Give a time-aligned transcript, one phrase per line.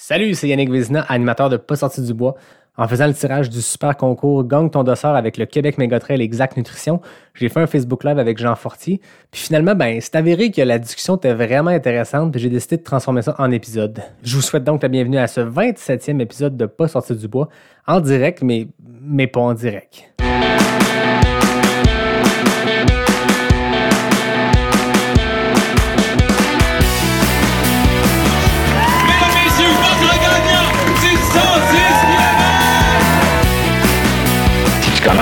[0.00, 2.36] Salut, c'est Yannick Vézina, animateur de Pas sorti du bois.
[2.76, 6.56] En faisant le tirage du super concours Gagne ton dossard avec le Québec Mégotrail Exact
[6.56, 7.00] Nutrition,
[7.34, 9.00] j'ai fait un Facebook Live avec Jean Fortier.
[9.32, 12.84] Puis finalement, ben, c'est avéré que la discussion était vraiment intéressante, puis j'ai décidé de
[12.84, 14.00] transformer ça en épisode.
[14.22, 17.48] Je vous souhaite donc la bienvenue à ce 27e épisode de Pas sorti du bois,
[17.84, 18.68] en direct, mais,
[19.02, 20.14] mais pas en direct.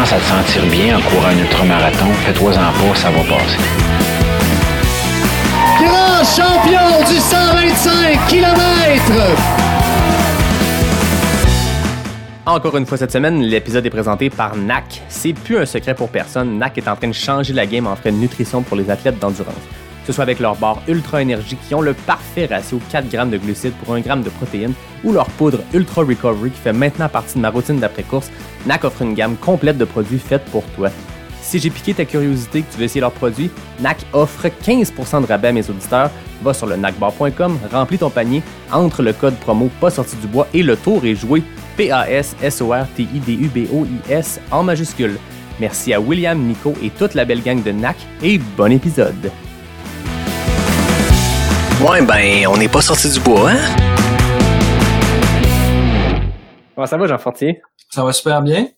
[0.06, 3.58] Commences à te sentir bien en courant un ultramarathon, fais-toi-en pas, ça va passer.
[5.78, 9.12] grand champion du 125 km.
[12.46, 15.02] Encore une fois cette semaine, l'épisode est présenté par NAC.
[15.08, 17.96] C'est plus un secret pour personne, NAC est en train de changer la game en
[17.96, 19.54] frais de nutrition pour les athlètes d'endurance.
[20.06, 23.30] Que ce soit avec leurs barres Ultra Énergie qui ont le parfait ratio 4 grammes
[23.30, 27.08] de glucides pour 1 gramme de protéines ou leur poudre Ultra Recovery qui fait maintenant
[27.08, 28.30] partie de ma routine d'après-course,
[28.66, 30.90] NAC offre une gamme complète de produits faits pour toi.
[31.42, 35.26] Si j'ai piqué ta curiosité que tu veux essayer leurs produits, NAC offre 15% de
[35.26, 36.12] rabais à mes auditeurs.
[36.40, 40.46] Va sur le nacbar.com, remplis ton panier, entre le code promo pas sorti du bois
[40.54, 41.42] et le tour est joué
[41.76, 45.18] P-A-S-S-O-R-T-I-D-U-B-O-I-S en majuscule.
[45.58, 49.32] Merci à William, Nico et toute la belle gang de NAC et bon épisode.
[51.84, 53.76] Ouais, ben, on n'est pas sorti du bois, hein?
[56.74, 57.60] Comment ça va, Jean Fortier?
[57.90, 58.68] Ça va super bien.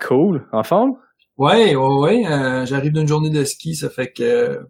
[0.00, 0.46] Cool.
[0.52, 0.94] En forme?
[1.38, 2.26] Ouais, ouais, ouais.
[2.26, 4.66] euh, J'arrive d'une journée de ski, ça fait que...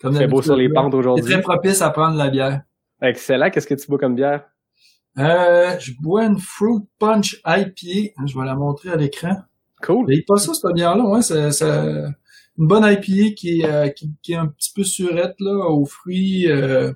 [0.00, 1.24] Comme C'est beau d'habitude, sur les pentes aujourd'hui.
[1.26, 2.62] C'est très propice à prendre la bière.
[3.02, 3.50] Excellent.
[3.50, 4.44] Qu'est-ce que tu bois comme bière?
[5.18, 8.12] Euh, je bois une Fruit Punch IPA.
[8.26, 9.36] Je vais la montrer à l'écran.
[9.82, 10.06] Cool.
[10.08, 11.20] Mais pas ça, cette bière-là, ouais.
[11.22, 11.50] C'est
[12.60, 15.86] une bonne IPA qui est, euh, qui, qui est un petit peu surette, là, aux
[15.86, 16.46] fruits.
[16.50, 16.92] Euh,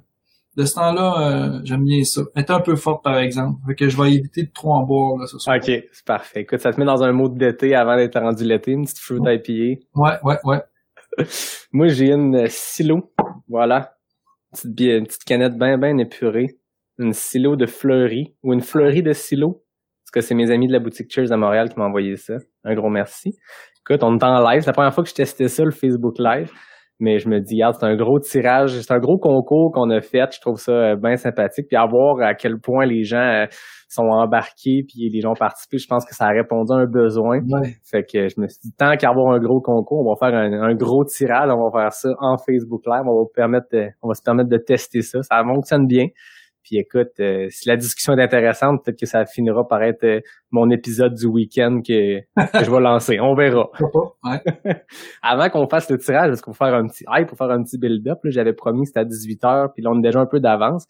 [0.57, 2.21] de ce temps-là, euh, j'aime bien ça.
[2.37, 3.59] Elle est un peu forte, par exemple.
[3.67, 5.57] Fait que je vais éviter de trop en boire, là, ce soir.
[5.57, 6.43] Ok, c'est parfait.
[6.43, 9.19] Écoute, ça te met dans un mode d'été avant d'être rendu l'été, une petite fruit
[9.25, 9.81] IPA.
[9.95, 10.63] Ouais, ouais, ouais.
[11.73, 13.11] Moi, j'ai une silo.
[13.49, 13.97] Voilà.
[14.53, 16.59] Une petite, une petite canette bien, bien épurée.
[16.99, 19.65] Une silo de fleurie ou une fleurie de silo.
[20.05, 22.35] Parce que c'est mes amis de la boutique Cheers à Montréal qui m'ont envoyé ça.
[22.63, 23.37] Un gros merci.
[23.89, 24.61] Écoute, on est en live.
[24.63, 26.51] C'est la première fois que je testais ça, le Facebook Live.
[27.01, 30.01] Mais je me dis, regarde, c'est un gros tirage, c'est un gros concours qu'on a
[30.01, 30.33] fait.
[30.33, 31.67] Je trouve ça euh, bien sympathique.
[31.69, 33.47] Puis à voir à quel point les gens euh,
[33.89, 36.87] sont embarqués, puis les gens ont participé, je pense que ça a répondu à un
[36.87, 37.41] besoin.
[37.41, 37.75] Ouais.
[37.91, 40.39] Fait que je me suis dit, tant qu'à avoir un gros concours, on va faire
[40.39, 43.89] un, un gros tirage, on va faire ça en Facebook Live, on va, permettre de-
[44.01, 45.21] on va se permettre de tester ça.
[45.23, 46.07] Ça fonctionne bien.
[46.65, 50.21] Puis écoute, euh, si la discussion est intéressante, peut-être que ça finira par être euh,
[50.51, 53.21] mon épisode du week-end que, que je vais lancer.
[53.21, 53.69] On verra.
[55.23, 57.63] Avant qu'on fasse le tirage, parce qu'on va faire un petit hype, pour faire un
[57.63, 60.41] petit build-up, j'avais promis que c'était à 18h, puis là, on est déjà un peu
[60.41, 60.87] d'avance.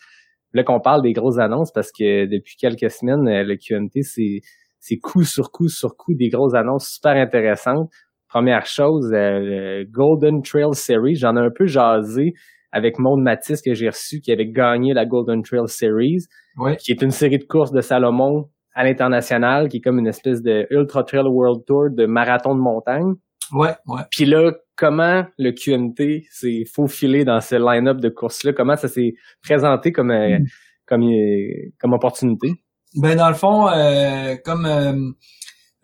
[0.52, 4.40] Là qu'on parle des grosses annonces, parce que depuis quelques semaines, euh, le QMT, c'est
[4.78, 7.90] c'est coup sur coup sur coup des grosses annonces super intéressantes.
[8.28, 12.34] Première chose, euh, le Golden Trail Series, j'en ai un peu jasé
[12.74, 16.24] avec Maud Matisse que j'ai reçu, qui avait gagné la Golden Trail Series,
[16.58, 16.76] Ouais.
[16.76, 20.42] qui est une série de courses de Salomon à l'international, qui est comme une espèce
[20.42, 23.14] de Ultra Trail World Tour de marathon de montagne.
[23.52, 24.00] Ouais, ouais.
[24.10, 28.52] Puis là, comment le QMT s'est faufilé dans ce line-up de courses-là?
[28.52, 30.38] Comment ça s'est présenté comme, euh,
[30.86, 32.52] comme, euh, comme opportunité?
[32.96, 34.92] Ben dans le fond, euh, comme euh,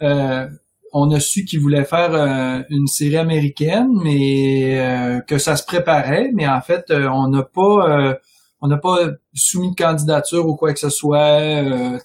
[0.03, 0.47] euh,
[0.93, 5.65] on a su qu'ils voulaient faire euh, une série américaine, mais euh, que ça se
[5.65, 8.17] préparait, mais en fait, euh, on n'a pas
[8.63, 11.39] on n'a pas soumis de candidature ou quoi que ce soit.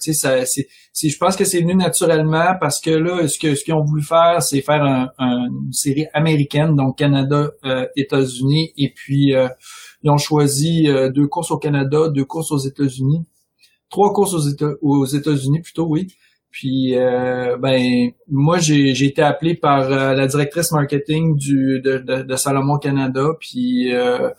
[0.00, 0.66] sais, ça, c'est,
[1.10, 4.02] je pense que c'est venu naturellement parce que là, ce que ce qu'ils ont voulu
[4.02, 7.50] faire, c'est faire un- un- une série américaine, donc Canada,
[7.96, 9.34] États-Unis, et puis
[10.02, 13.24] ils ont choisi deux courses au Canada, deux courses aux États-Unis
[13.88, 16.08] trois courses aux Éta- aux États-Unis plutôt, oui.
[16.58, 21.98] Puis euh, ben moi j'ai j'ai été appelé par euh, la directrice marketing du de,
[21.98, 24.30] de, de Salomon Canada, puis euh,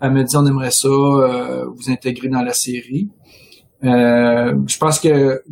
[0.00, 3.10] elle me dit on aimerait ça euh, vous intégrer dans la série.
[3.84, 5.42] Euh, je pense que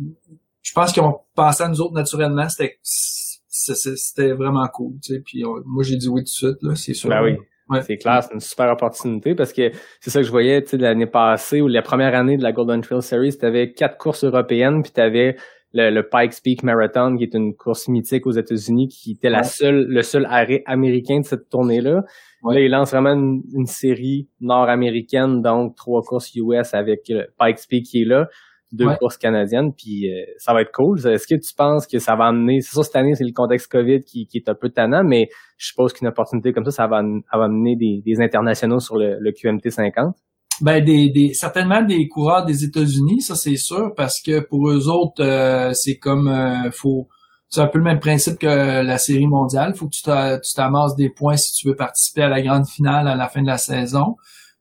[0.63, 5.21] je pense ont pensé à nous autres naturellement, c'était c'était vraiment cool, tu sais.
[5.23, 7.09] Puis on- moi j'ai dit oui tout de suite là, c'est sûr.
[7.09, 7.33] Ben oui.
[7.69, 7.81] Ouais.
[7.85, 10.77] C'est clair, c'est une super opportunité parce que c'est ça que je voyais, tu sais,
[10.77, 14.23] l'année passée ou la première année de la Golden Trail Series, tu avais quatre courses
[14.23, 15.35] européennes, puis tu avais
[15.77, 19.39] le, le Pikes Peak Marathon, qui est une course mythique aux États-Unis, qui était la
[19.39, 19.43] Ouais.
[19.43, 22.03] seule, le seul arrêt américain de cette tournée-là.
[22.43, 22.55] Ouais.
[22.55, 27.67] Là, ils lancent vraiment une, une série nord-américaine, donc trois courses US avec le Pikes
[27.69, 28.27] Peak qui est là,
[28.73, 28.97] deux Ouais.
[28.99, 30.97] courses canadiennes, puis euh, ça va être cool.
[31.07, 33.71] Est-ce que tu penses que ça va amener, c'est sûr cette année c'est le contexte
[33.71, 36.87] COVID qui, qui est un peu tannant, mais je suppose qu'une opportunité comme ça, ça
[36.87, 37.01] va,
[37.31, 40.15] ça va amener des, des internationaux sur le, le QMT 50.
[40.61, 44.87] Ben des, des certainement des coureurs des États-Unis, ça c'est sûr, parce que pour eux
[44.89, 47.07] autres, euh, c'est comme euh, faut
[47.49, 48.47] c'est un peu le même principe que
[48.81, 49.73] la série mondiale.
[49.75, 52.67] Faut que tu t'a- tu t'amasses des points si tu veux participer à la grande
[52.67, 54.15] finale à la fin de la saison.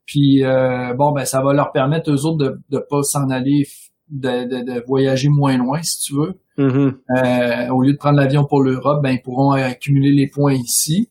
[0.04, 3.66] Puis euh, bon ben ça va leur permettre eux autres de de pas s'en aller
[4.08, 6.34] de, de, de voyager moins loin si tu veux.
[6.58, 6.96] Mhm.
[7.16, 11.10] Euh, au lieu de prendre l'avion pour l'Europe, ben ils pourront accumuler les points ici.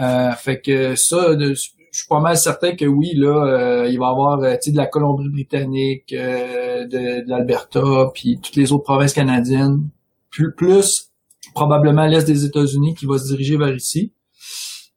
[0.00, 1.54] Euh, fait que ça, de-
[1.94, 4.76] je suis pas mal certain que oui, là, euh, il va y avoir euh, de
[4.76, 9.88] la Colombie-Britannique, euh, de, de l'Alberta, puis toutes les autres provinces canadiennes,
[10.28, 11.12] plus, plus
[11.54, 14.12] probablement l'est des États-Unis qui va se diriger vers ici.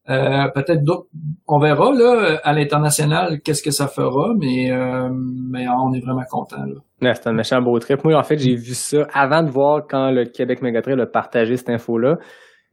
[0.10, 1.08] Euh, peut-être d'autres,
[1.48, 6.24] on verra là à l'international qu'est-ce que ça fera, mais euh, mais on est vraiment
[6.28, 6.64] content
[7.00, 8.04] c'est un méchant beau trip.
[8.04, 11.58] Moi, en fait, j'ai vu ça avant de voir quand le Québec Megatrail a partagé
[11.58, 12.18] cette info-là.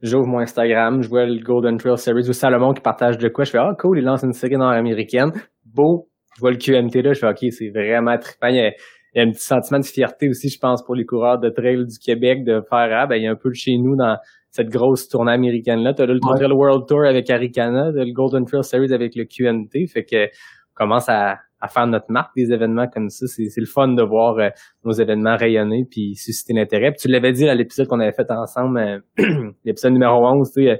[0.01, 3.43] J'ouvre mon Instagram, je vois le Golden Trail Series ou Salomon qui partage de quoi.
[3.45, 5.31] Je fais Ah cool, il lance une série nord-américaine.
[5.65, 8.47] Beau, je vois le QMT là, je fais OK, c'est vraiment trippant.
[8.47, 8.73] Il y, a, il
[9.15, 11.85] y a un petit sentiment de fierté aussi, je pense, pour les coureurs de trail
[11.85, 14.17] du Québec de faire Ah ben il y a un peu de chez nous dans
[14.51, 15.93] cette grosse tournée américaine-là.
[15.93, 16.35] T'as le Ouais.
[16.37, 19.87] Trail World Tour avec Aricana, t'as le Golden Trail Series avec le QMT.
[19.91, 20.27] Fait que
[20.73, 23.25] commence à, à faire notre marque des événements comme ça.
[23.27, 24.49] C'est le fun de voir euh,
[24.83, 26.93] nos événements rayonner puis susciter l'intérêt.
[26.93, 28.99] Tu l'avais dit à l'épisode qu'on avait fait ensemble, euh,
[29.65, 30.75] l'épisode numéro 11, tu sais, euh,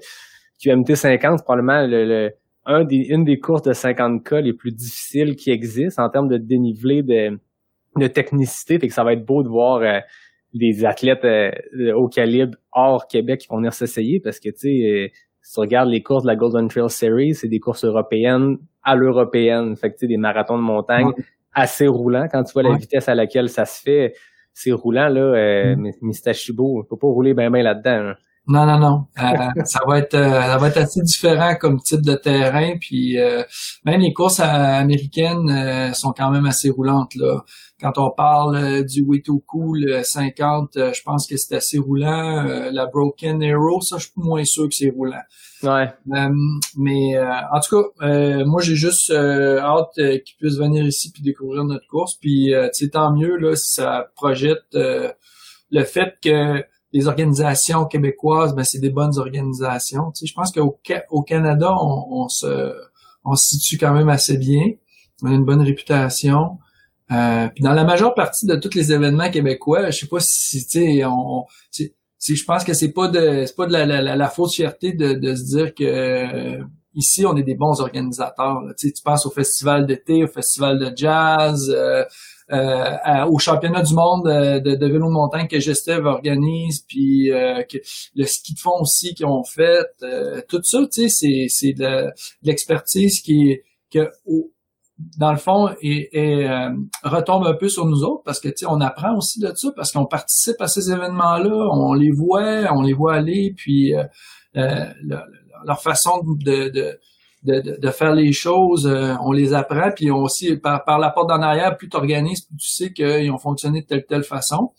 [0.63, 2.31] QMT 50, c'est probablement le, le-
[2.67, 6.37] un des, une des courses de 50K les plus difficiles qui existent en termes de
[6.37, 7.37] dénivelé, de,
[7.99, 8.79] de technicité.
[8.79, 9.99] Fait que ça va être beau de voir euh,
[10.53, 11.51] des athlètes euh,
[11.95, 15.07] haut calibre hors Québec qui vont venir s'essayer parce que, tu sais, euh,
[15.45, 18.95] si tu regardes les courses de la Golden Trail Series, c'est des courses européennes à
[18.95, 19.75] l'européenne.
[19.75, 21.11] Fait que, tu sais, des marathons de montagne
[21.53, 22.27] assez roulants.
[22.31, 24.15] Quand tu vois la vitesse à laquelle ça se fait,
[24.53, 25.21] c'est roulant, là.
[25.21, 28.09] Euh, mais Mistachibo, on peut pas rouler bien ben là-dedans.
[28.09, 28.15] hein.
[28.47, 29.05] Non, non, non.
[29.19, 32.75] Euh, ça va être euh, ça va être assez différent comme type de terrain.
[32.79, 33.43] Puis euh,
[33.85, 37.15] même les courses américaines euh, sont quand même assez roulantes.
[37.15, 37.41] là.
[37.81, 42.45] Quand on parle euh, du Witoku, le 50, euh, je pense que c'est assez roulant.
[42.47, 45.21] Euh, la Broken Arrow, ça, je suis moins sûr que c'est roulant.
[45.61, 45.91] Ouais.
[46.13, 46.29] Euh,
[46.77, 51.11] mais euh, en tout cas, euh, moi j'ai juste euh, hâte qu'ils puissent venir ici
[51.11, 52.15] puis découvrir notre course.
[52.15, 55.11] Puis euh, sais, tant mieux là si ça projette euh,
[55.71, 56.63] le fait que
[56.95, 60.11] les organisations québécoises, ben c'est des bonnes organisations.
[60.11, 62.73] Tu sais, je pense qu'au au Canada, on, se
[63.25, 64.63] on se situe quand même assez bien.
[65.21, 66.57] On a une bonne réputation.
[67.11, 70.79] Euh, dans la majeure partie de tous les événements québécois, je sais pas si tu
[70.79, 73.73] sais, on, on- tu sais, c'est- je pense que c'est pas de c'est pas de
[73.73, 76.63] la, fausse fierté de, de se dire que euh,
[76.95, 78.61] ici on est des bons organisateurs.
[78.61, 78.73] là.
[78.77, 82.03] Tu penses au festival d'été, au festival de jazz, euh,
[82.49, 87.31] à- au championnat du monde euh, de, de vélo de montagne que Gestev organise, puis
[87.31, 87.77] euh, que
[88.15, 91.73] le ski de fond aussi qu'ils ont fait, euh, tout ça, tu sais, c'est c'est
[91.73, 92.11] de, de
[92.43, 93.57] l'expertise qui
[93.91, 94.11] que
[95.17, 96.69] dans le fond, et, euh,
[97.03, 100.05] retombe un peu sur nous autres parce que on apprend aussi de ça parce qu'on
[100.05, 104.03] participe à ces événements-là, on les voit, on les voit aller, puis euh,
[104.55, 106.99] euh, le- le- leur façon de, de,
[107.45, 110.99] de, de- de faire les choses, euh, on les apprend, puis on aussi par, par
[110.99, 114.05] la porte d'en arrière, plus tu organises, plus tu sais qu'ils ont fonctionné de telle
[114.05, 114.71] telle façon.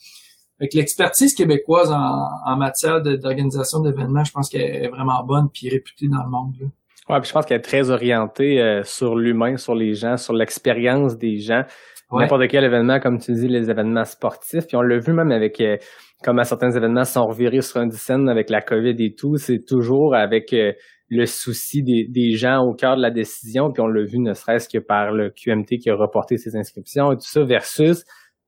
[0.59, 5.49] Fait que l'expertise québécoise en, en matière d'organisation d'événements, je pense qu'elle est vraiment bonne
[5.53, 6.55] puis réputée dans le monde.
[6.61, 6.67] Là.
[7.09, 10.33] Ouais, puis je pense qu'elle est très orientée euh, sur l'humain, sur les gens, sur
[10.33, 11.63] l'expérience des gens.
[12.11, 12.23] Ouais.
[12.23, 14.67] N'importe quel événement, comme tu dis, les événements sportifs.
[14.67, 15.77] Puis on l'a vu même avec euh,
[16.25, 19.37] comment certains événements sont revirés sur un scène avec la COVID et tout.
[19.37, 20.73] C'est toujours avec euh,
[21.09, 23.73] le souci des, gens au cœur de la décision.
[23.73, 27.13] Puis on l'a vu ne serait-ce que par le QMT qui a reporté ses inscriptions
[27.13, 28.05] et tout ça, versus,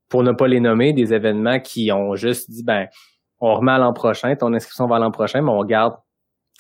[0.09, 2.87] pour ne pas les nommer, des événements qui ont juste dit ben
[3.41, 5.95] on remet à l'an prochain, ton inscription va l'an prochain, mais on garde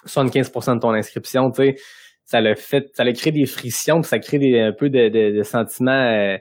[0.06, 1.76] 75% de ton inscription, tu sais,
[2.24, 5.42] ça le fait, ça le crée des frictions, puis ça crée des, un peu de
[5.42, 6.36] sentiments euh,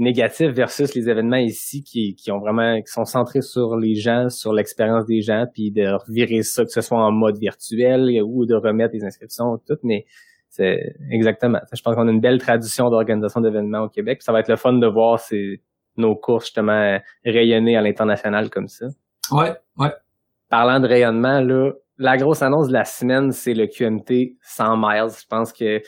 [0.00, 4.30] négatifs versus les événements ici qui, qui ont vraiment, qui sont centrés sur les gens,
[4.30, 8.46] sur l'expérience des gens, puis de revirer ça, que ce soit en mode virtuel ou
[8.46, 10.06] de remettre les inscriptions, tout, mais
[10.48, 11.60] c'est exactement.
[11.72, 14.48] Je pense qu'on a une belle tradition d'organisation d'événements au Québec, puis ça va être
[14.48, 15.62] le fun de voir ces,
[15.96, 18.86] nos courses justement rayonner à l'international comme ça.
[19.30, 19.92] Ouais, ouais.
[20.48, 25.10] Parlant de rayonnement, là, la grosse annonce de la semaine, c'est le QMT 100 miles.
[25.20, 25.82] Je pense que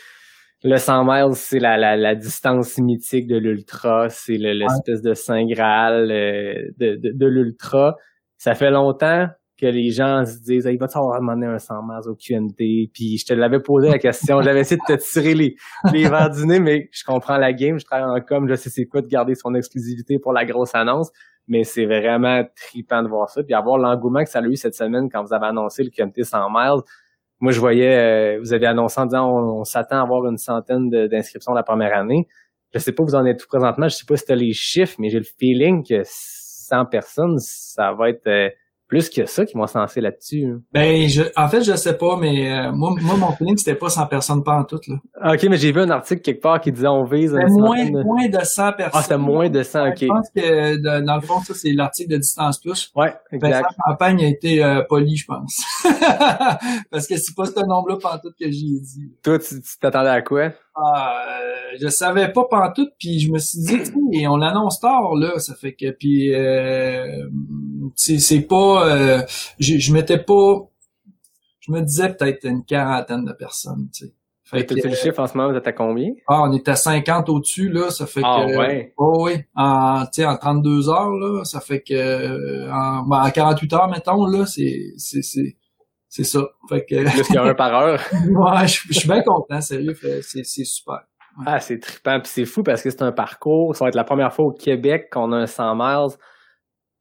[0.65, 4.09] le 100 miles, c'est la, la, la distance mythique de l'ultra.
[4.09, 7.97] C'est le- l'espèce de saint graal euh, de, de, de l'ultra.
[8.39, 9.27] Ça fait longtemps
[9.61, 12.91] que les gens se disent il va t avoir demandé un 100 miles au QMT
[12.93, 14.41] puis je te l'avais posé la question.
[14.43, 15.55] J'avais essayé de te tirer les
[15.93, 17.79] les du nez mais je comprends la game.
[17.79, 18.49] Je travaille en com.
[18.49, 21.11] Je sais c'est quoi de garder son exclusivité pour la grosse annonce.
[21.49, 23.43] Mais c'est vraiment trippant de voir ça.
[23.43, 26.23] Puis avoir l'engouement que ça a eu cette semaine quand vous avez annoncé le QMT
[26.25, 26.83] 100 miles
[27.43, 30.89] moi je voyais euh, vous avez annoncé en disant on, s'attend à avoir une centaine
[31.09, 32.29] d'inscriptions la première année.
[32.73, 34.37] Je sais pas où vous en êtes tout présentement, je sais pas si tu as
[34.37, 38.49] les chiffres, mais j'ai le feeling que 100 personnes, ça va être euh,
[38.93, 40.45] plus que ça qui se lancer là-dessus.
[40.45, 40.61] hein.
[40.71, 43.89] Ben, je, en fait, je sais pas, mais euh, moi, moi, mon feeling, c'était pas
[43.89, 45.33] 100 personnes pas en tout, là.
[45.33, 48.03] Ok, mais j'ai vu un article quelque part qui disait on vise une moins, de-
[48.05, 48.91] moins de 100 personnes.
[48.93, 49.97] Ah, c'était moins de 100, ok.
[49.99, 52.93] Je pense que, de- dans le fond, ça, c'est l'article de Distance Plus.
[52.95, 53.69] Ouais, Vincent exact.
[53.89, 55.59] Champagne a été euh, poli, je pense.
[56.91, 59.11] Parce que c'est pas ce nombre-là pantoute que j'y ai dit.
[59.23, 60.53] Toi, tu t'attendais à quoi?
[60.75, 63.81] Ah, euh, je savais pas pantoute, puis je me suis dit,
[64.13, 67.27] et on l'annonce tard, là, ça fait que, puis, euh,
[67.97, 69.23] c'est c'est pas, euh,
[69.59, 70.55] je, je m'étais pas,
[71.61, 74.13] je me disais peut-être une quarantaine de personnes, tu sais.
[74.45, 76.11] Fait que, le chiffre en ce moment, vous êtes à combien?
[76.29, 78.57] ah, on est à 50 au-dessus, là, ça fait Ah, que...
[78.59, 78.93] ouais.
[78.99, 81.95] Oh, oui, en, tu sais, en 32 heures, là, ça fait que...
[81.95, 84.93] euh, En, ben, en 48 heures, mettons, là, c'est...
[84.99, 85.57] C'est c'est-
[86.15, 86.43] c'est ça.
[86.69, 87.11] Fait que...
[87.11, 87.99] Plus qu'il y a un par heure.
[88.13, 89.97] ouais, je, je suis bien content, sérieux.
[90.21, 91.01] c'est super.
[91.47, 92.21] Ah, c'est trippant.
[92.21, 93.75] Puis c'est fou parce que c'est un parcours.
[93.75, 96.15] Ça va être la première fois au Québec qu'on a un 100 miles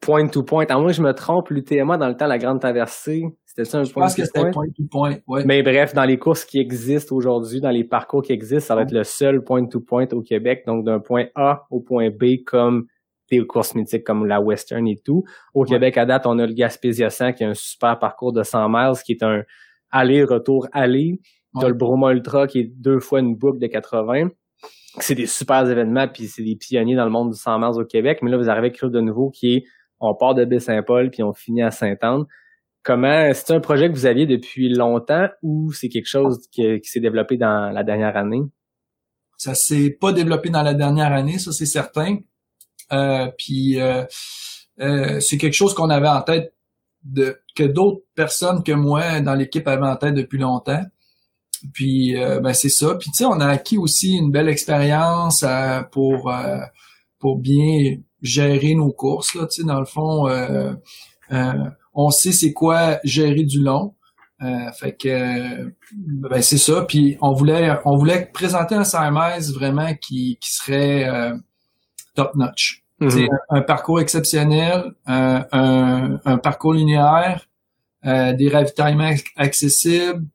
[0.01, 0.65] point to point.
[0.67, 3.79] À moins que je me trompe, l'UTMA dans le temps, la grande traversée, c'était ça
[3.79, 4.51] un Je point pense que to c'était point?
[4.51, 5.15] point to point.
[5.27, 5.43] Ouais.
[5.45, 8.81] Mais bref, dans les courses qui existent aujourd'hui, dans les parcours qui existent, ça va
[8.83, 10.63] être le seul point to point au Québec.
[10.65, 12.87] Donc d'un point A au point B comme
[13.29, 15.23] des courses mythiques comme la Western et tout.
[15.53, 18.43] Au Québec, à date, on a le Gaspésia 100 qui a un super parcours de
[18.43, 19.43] 100 miles qui est un
[19.91, 21.19] aller-retour aller.
[21.53, 21.67] T'as Ouais.
[21.69, 24.29] le Broma Ultra qui est deux fois une boucle de 80.
[24.99, 27.85] C'est des super événements, puis c'est des pionniers dans le monde du 100 miles au
[27.85, 28.19] Québec.
[28.21, 29.63] Mais là, vous arrivez avec quelque chose de nouveau qui est
[30.01, 32.25] on part de Baie-Saint-Paul puis on finit à Sainte-Anne.
[32.83, 36.99] Comment c'est un projet que vous aviez depuis longtemps ou c'est quelque chose qui, s'est
[36.99, 38.41] développé dans la dernière année?
[39.37, 42.17] Ça s'est pas développé dans la dernière année, ça c'est certain.
[42.91, 44.03] Euh, puis euh,
[44.81, 46.53] euh, c'est quelque chose qu'on avait en tête
[47.03, 50.83] de que d'autres personnes que moi dans l'équipe avaient en tête depuis longtemps.
[51.73, 52.95] Puis ben c'est ça.
[52.95, 55.45] Puis tu sais, on a acquis aussi une belle expérience
[55.91, 56.33] pour
[57.19, 59.47] pour bien gérer nos courses là.
[59.47, 60.73] Tu sais, dans le fond, euh,
[61.31, 61.53] euh,
[61.93, 63.95] on sait c'est quoi gérer du long.
[64.43, 66.83] Euh, fait que ben c'est ça.
[66.87, 71.35] Puis on voulait on voulait présenter un CMS vraiment qui qui serait euh,
[72.15, 72.83] top notch.
[73.09, 77.47] C'est un, un parcours exceptionnel, un, un, un parcours linéaire,
[78.05, 80.25] euh, des ravitaillements ac- accessibles,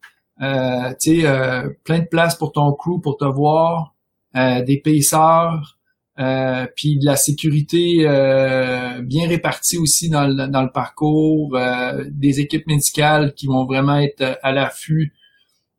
[0.43, 3.95] euh, tu sais, euh, plein de place pour ton crew pour te voir,
[4.37, 5.76] euh, des payseurs,
[6.19, 12.05] euh, puis de la sécurité euh, bien répartie aussi dans le, dans le parcours, euh,
[12.11, 15.13] des équipes médicales qui vont vraiment être à l'affût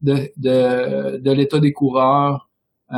[0.01, 2.49] de, de, de l'état des coureurs.
[2.91, 2.95] Euh,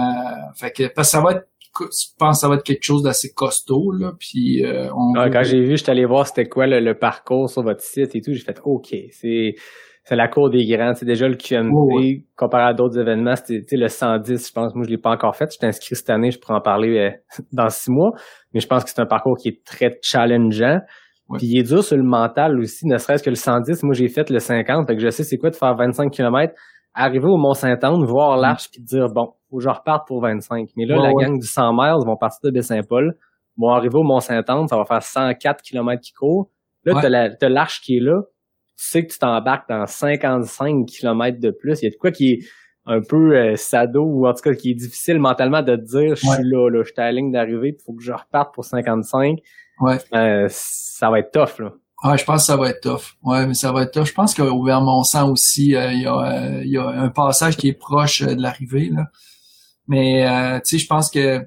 [0.56, 1.46] fait que parce que ça va être
[1.80, 5.30] je pense que ça va être quelque chose d'assez costaud là puis euh, on Ah,
[5.30, 8.22] quand j'ai vu, j'étais allé voir c'était quoi le, le parcours sur votre site et
[8.22, 9.56] tout, j'ai fait OK, c'est
[10.04, 12.02] c'est la cour des grands, c'est déjà le QMT Oh,
[12.36, 15.46] comparé à d'autres événements, c'était le 110, je pense moi je l'ai pas encore fait,
[15.52, 17.12] je suis inscrit cette année, je pourrais en parler euh,
[17.52, 18.12] dans six mois,
[18.54, 20.80] mais je pense que c'est un parcours qui est très challengeant.
[21.38, 24.08] Puis il est dur sur le mental aussi, ne serait-ce que le 110, moi j'ai
[24.08, 26.54] fait le 50, fait que je sais c'est quoi de faire 25 km,
[26.96, 30.70] arriver au Mont-Saint-Anne, voir l'arche puis dire bon, faut que je reparte pour 25.
[30.76, 31.24] Mais là Ouais, la ouais.
[31.26, 33.14] gang du 100 miles vont partir de Baie-Saint-Paul
[33.60, 36.50] vont arriver au Mont-Saint-Anne, ça va faire 104 km qui courent.
[36.86, 37.02] Là, Ouais.
[37.04, 38.22] t'as la- t'as l'arche qui est là.
[38.80, 41.82] Tu sais que tu t'embarques dans 55 km de plus.
[41.82, 42.40] Il y a de quoi qui est
[42.86, 46.16] un peu euh, sado ou en tout cas qui est difficile mentalement de te dire
[46.16, 48.54] je suis là, là, je suis à la ligne d'arrivée, il faut que je reparte
[48.54, 49.40] pour 55.
[49.82, 49.98] Ouais.
[50.14, 51.74] Euh, ça va être tough, là.
[52.04, 53.18] Ouais, je pense que ça va être tough.
[53.22, 54.06] Ouais, mais ça va être tough.
[54.06, 57.74] Je pense qu'au Vermont-Sang aussi, euh, il y, a, y a un passage qui est
[57.74, 58.90] proche de l'arrivée.
[58.90, 59.08] là.
[59.88, 61.42] Mais tu sais, je pense que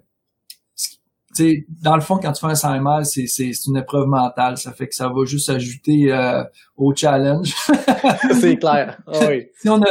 [1.36, 4.06] sais, dans le fond, quand tu fais un 100 miles, c'est, c'est, c'est une épreuve
[4.06, 4.56] mentale.
[4.58, 6.42] Ça fait que ça va juste ajouter euh,
[6.76, 7.54] au challenge.
[8.40, 8.98] c'est clair.
[9.06, 9.46] Ah oui.
[9.60, 9.90] si on a,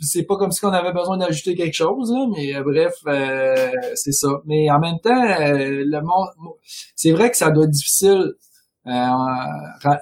[0.00, 3.70] c'est pas comme si on avait besoin d'ajouter quelque chose, là, mais euh, bref, euh,
[3.94, 4.28] c'est ça.
[4.46, 6.54] Mais en même temps, euh, le monde,
[6.96, 8.32] c'est vrai que ça doit être difficile
[8.86, 8.90] euh,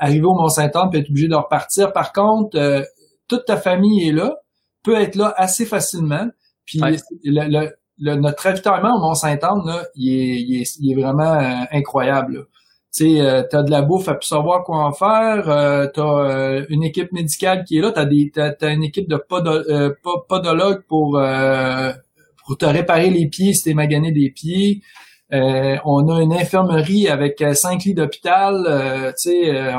[0.00, 1.92] arriver au Mont-Saint-Anne puis être obligé de repartir.
[1.92, 2.82] Par contre, euh,
[3.28, 4.36] toute ta famille est là,
[4.82, 6.26] peut être là assez facilement.
[6.64, 6.96] Puis Ouais.
[7.25, 11.64] le, le- le- notre ravitaillement au Mont-Saint-Anne, il est, il est, il est vraiment euh,
[11.72, 12.46] incroyable.
[12.94, 16.66] Tu euh, t'as de la bouffe à plus savoir quoi en faire, euh, t'as euh,
[16.70, 18.06] une équipe médicale qui est là, t'as,
[18.52, 21.20] t'as une équipe de podo, euh, po- podologues pour
[22.46, 24.80] pour te réparer les pieds si t'es magané des pieds.
[25.32, 29.12] On a une infirmerie avec cinq lits d'hôpital.
[29.20, 29.74] tu sais,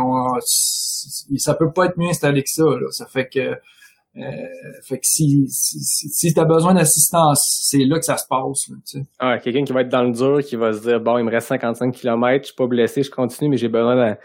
[1.38, 2.63] ça peut pas être mieux installé que ça.
[2.63, 2.91] Là.
[2.91, 3.55] Ça fait que
[4.17, 4.47] euh,
[4.83, 8.69] fait que si si, si, si t'as besoin d'assistance, c'est là que ça se passe.
[8.69, 9.05] Là, tu sais.
[9.19, 11.31] Ah, quelqu'un qui va être dans le dur, qui va se dire bon, il me
[11.31, 14.17] reste 55 km, je suis pas blessé, je continue, mais j'ai besoin d'une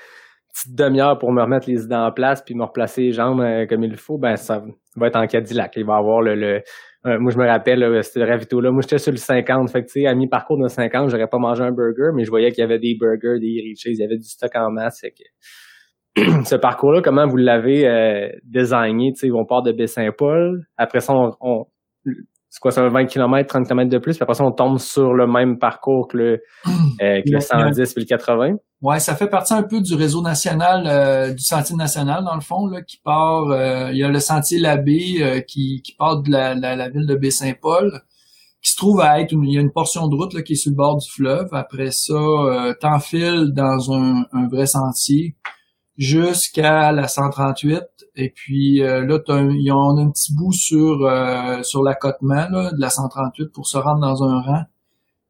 [0.52, 3.66] petite demi-heure pour me remettre les idées en place puis me replacer les jambes euh,
[3.66, 4.62] comme il faut, ben ça
[4.96, 5.72] va être en Cadillac.
[5.76, 6.62] Il va avoir le, le,
[7.04, 8.70] euh, moi, je me rappelle, là, c'était le ravito-là.
[8.70, 9.70] Moi, j'étais sur le 50.
[9.70, 12.30] Fait que, tu sais, à mi-parcours de 50, j'aurais pas mangé un burger, mais je
[12.30, 15.00] voyais qu'il y avait des burgers, des Riches, il y avait du stock en masse.
[15.00, 15.24] Fait que
[16.44, 19.12] ce parcours-là, comment vous l'avez euh, designé?
[19.12, 20.64] Tu sais, on part de Baie-Saint-Paul.
[20.76, 21.64] Après ça, on, on
[22.52, 25.14] c'est quoi, un 20 km, 30 km de plus, puis après ça, on tombe sur
[25.14, 26.32] le même parcours que le,
[27.00, 28.56] euh, que le 110 puis le 80.
[28.82, 32.42] Ouais, ça fait partie un peu du réseau national, euh, du sentier national, dans le
[32.42, 36.30] fond, là, qui part, euh, il y a le sentier Labbé qui, qui part de
[36.30, 37.90] la, la, ville de Baie-Saint-Paul,
[38.62, 40.52] qui se trouve à être, une, il y a une portion de route là, qui
[40.52, 41.48] est sur le bord du fleuve.
[41.52, 45.36] Après ça, euh, t'enfiles dans un, un vrai sentier
[46.02, 47.80] jusqu'à la 138
[48.16, 52.50] et puis euh, là, t'as un, on a un petit bout sur euh, sur l'accotement
[52.50, 54.62] de la 138 pour se rendre dans un rang.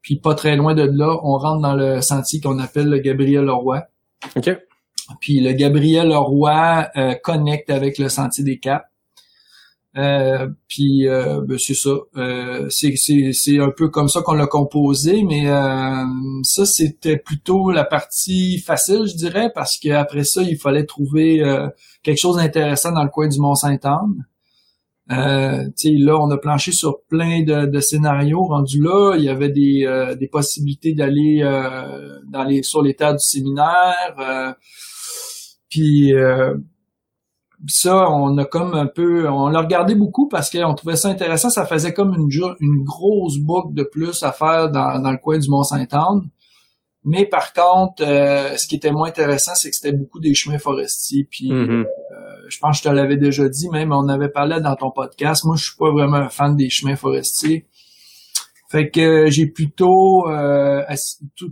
[0.00, 3.44] Puis pas très loin de là, on rentre dans le sentier qu'on appelle le Gabriel
[3.44, 3.82] Leroy.
[4.34, 4.50] OK.
[5.20, 8.84] Puis le Gabriel Leroy euh, connecte avec le sentier des Caps.
[9.98, 11.90] Euh, puis euh, ben, c'est ça.
[12.16, 16.04] Euh, c'est, un peu comme ça qu'on l'a composé, mais euh,
[16.44, 21.42] ça c'était plutôt la partie facile, je dirais, parce qu'après ça, il fallait trouver
[22.02, 24.26] quelque chose d'intéressant dans le coin du Mont-Saint-Anne.
[25.10, 28.44] Euh, là, on a planché sur plein de, scénarios.
[28.44, 31.42] Rendu là, il y avait des, des possibilités d'aller
[32.28, 34.56] dans les sur les du séminaire.
[35.68, 36.14] puis
[37.68, 41.50] ça, on a comme un peu, on l'a regardé beaucoup parce qu'on trouvait ça intéressant.
[41.50, 42.28] Ça faisait comme une,
[42.60, 46.28] une grosse boucle de plus à faire dans, dans le coin du Mont-Saint-Anne.
[47.04, 50.58] Mais par contre, euh, ce qui était moins intéressant, c'est que c'était beaucoup des chemins
[50.58, 51.26] forestiers.
[51.30, 51.84] Puis, Mm-hmm.
[51.84, 51.84] euh,
[52.48, 55.44] je pense que je te l'avais déjà dit, même on avait parlé dans ton podcast.
[55.44, 57.66] Moi, je suis pas vraiment un fan des chemins forestiers.
[58.70, 60.24] Fait que euh, j'ai plutôt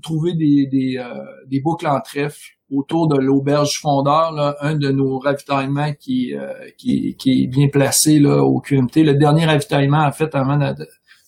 [0.02, 1.04] trouvé des, des,
[1.48, 6.52] des boucles en trèfle autour de l'auberge fondeur, là, un de nos ravitaillements qui, euh,
[6.78, 9.02] qui, qui, est bien placé là, au QMT.
[9.04, 10.86] Le dernier ravitaillement, en fait, avant de,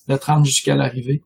[0.09, 1.23] de 30 jusqu'à l'arrivée.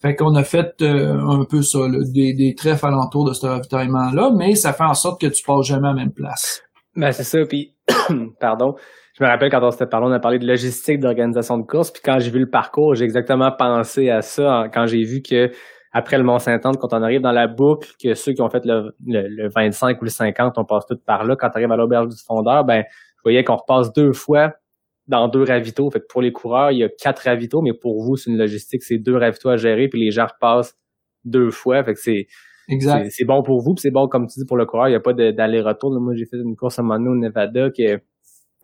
[0.00, 1.80] Fait qu'on a fait euh, un peu ça,
[2.12, 5.66] des, des trèfles alentour de ce ravitaillement-là, mais ça fait en sorte que tu passes
[5.66, 6.62] jamais à la même place.
[6.96, 7.74] Ben c'est ça, puis
[8.40, 8.74] pardon.
[9.18, 11.90] Je me rappelle quand on s'était parlé, on a parlé de logistique d'organisation de course,
[11.90, 15.50] puis quand j'ai vu le parcours, j'ai exactement pensé à ça quand j'ai vu que
[15.92, 18.94] après le Mont-Saint-Anne, quand on arrive dans la boucle, que ceux qui ont fait le,
[19.06, 21.34] le, 25 ou le 50, on passe tout par là.
[21.36, 24.52] Quand on arrive à l'auberge du fondeur, ben, vous voyez qu'on repasse deux fois
[25.08, 25.90] dans deux ravitaux.
[25.90, 28.38] Fait que pour les coureurs, il y a quatre ravitaux, mais pour vous, c'est une
[28.38, 30.76] logistique, c'est deux ravitaux à gérer, puis les gens repassent
[31.24, 31.82] deux fois.
[31.82, 32.28] Fait que c'est
[32.68, 33.10] exact.
[33.10, 34.96] C'est bon pour vous, puis c'est bon, comme tu dis, pour le coureur, il n'y
[34.96, 35.90] a pas d'aller-retour.
[36.00, 38.00] Moi, j'ai fait une course à Mono au Nevada que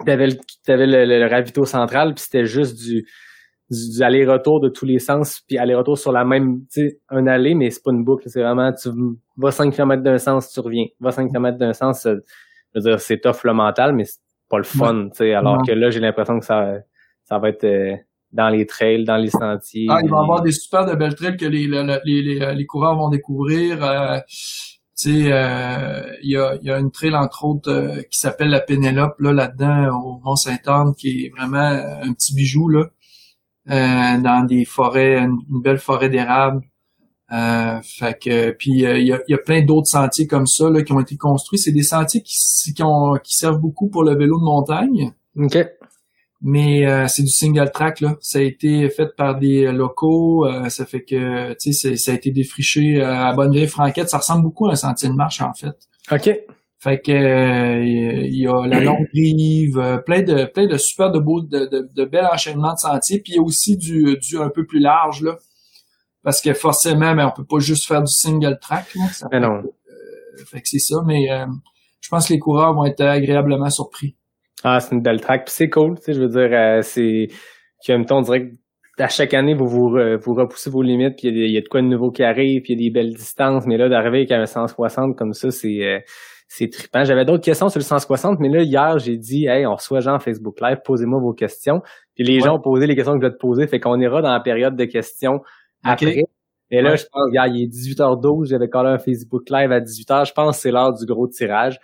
[0.04, 0.36] t'avais le,
[0.68, 3.04] avais le, le, ravito central, puis c'était juste du
[3.70, 7.54] du, aller-retour de tous les sens, puis aller-retour sur la même, tu sais, un aller,
[7.54, 8.90] mais c'est pas une boucle, c'est vraiment, tu
[9.36, 10.86] vas 5 km d'un sens, tu reviens.
[11.00, 12.18] Va 5 km d'un sens, je
[12.74, 15.72] veux dire, c'est tough le mental, mais c'est pas le fun, tu sais, alors que
[15.72, 16.74] là, j'ai l'impression que ça,
[17.24, 17.96] ça va être euh,
[18.32, 19.86] dans les trails, dans les sentiers.
[19.88, 22.66] Ah, il va y avoir des super de belles trails que les, les, les, les
[22.66, 23.82] coureurs vont découvrir.
[23.82, 24.18] Euh,
[24.98, 28.48] tu sais, euh, il y, a, y a une trail, entre autres, euh, qui s'appelle
[28.48, 32.86] la Pénélope, là, là-dedans, au Mont-Saint-Anne, qui est vraiment un petit bijou, là.
[33.68, 36.60] Euh, dans des forêts, une, belle forêt d'érable.
[37.32, 40.70] Euh, fait que puis euh, il y, a, y, a, plein d'autres sentiers comme ça
[40.70, 41.58] là, qui ont été construits.
[41.58, 42.36] C'est des sentiers qui,
[42.72, 45.12] qui, ont, qui servent beaucoup pour le vélo de montagne.
[45.36, 45.58] OK.
[46.42, 48.14] Mais euh, c'est du single track là.
[48.20, 50.46] Ça a été fait par des locaux.
[50.68, 54.08] ça fait que tu sais, ça a été défriché à Bonneville Franquette.
[54.08, 55.74] Ça ressemble beaucoup à un sentier de marche en fait.
[56.12, 56.30] OK.
[56.86, 61.18] Fait que il y a la longue rive, euh, plein de plein de super de
[61.18, 64.38] beaux de, de, de bels enchaînements de sentiers, puis il y a aussi du du
[64.38, 65.34] un peu plus large là.
[66.22, 69.08] Parce que forcément, mais ben, on peut pas juste faire du single track là.
[69.08, 69.54] Ça mais non.
[69.64, 71.46] Euh, fait que c'est ça, mais euh,
[72.00, 74.14] je pense que les coureurs vont être agréablement surpris.
[74.62, 77.28] Ah, c'est une belle track, puis c'est cool, tu sais, je veux dire, c'est
[77.88, 81.16] en même temps, on dirait que à chaque année, vous vous, vous repoussez vos limites,
[81.18, 82.94] puis il y, a de quoi de nouveau qui arrive, puis il y a des
[82.94, 86.04] belles distances, mais là, d'arriver avec un 160 comme ça, c'est
[86.48, 87.04] c'est trippant.
[87.04, 90.18] J'avais d'autres questions sur le 160, mais là, hier, j'ai dit, hey, on reçoit Jean
[90.18, 91.82] Facebook Live, posez-moi vos questions.
[92.14, 94.22] Puis les gens ont posé les questions que je vais te poser, fait qu'on ira
[94.22, 95.40] dans la période de questions
[95.84, 96.24] après.
[96.70, 100.26] Et là, je pense, hier, il est 18h12, j'avais collé un Facebook Live à 18h.
[100.26, 101.78] Je pense que c'est l'heure du gros tirage.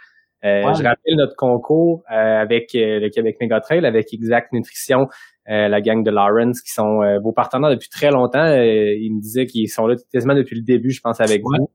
[0.45, 5.07] Euh, Je rappelle notre concours euh, avec euh, le Québec Trail, avec Exact Nutrition,
[5.49, 8.47] euh, la gang de Lawrence, qui sont vos partenaires depuis très longtemps.
[8.47, 11.69] ils me disaient qu'ils sont là quasiment depuis le début, je pense, avec vous.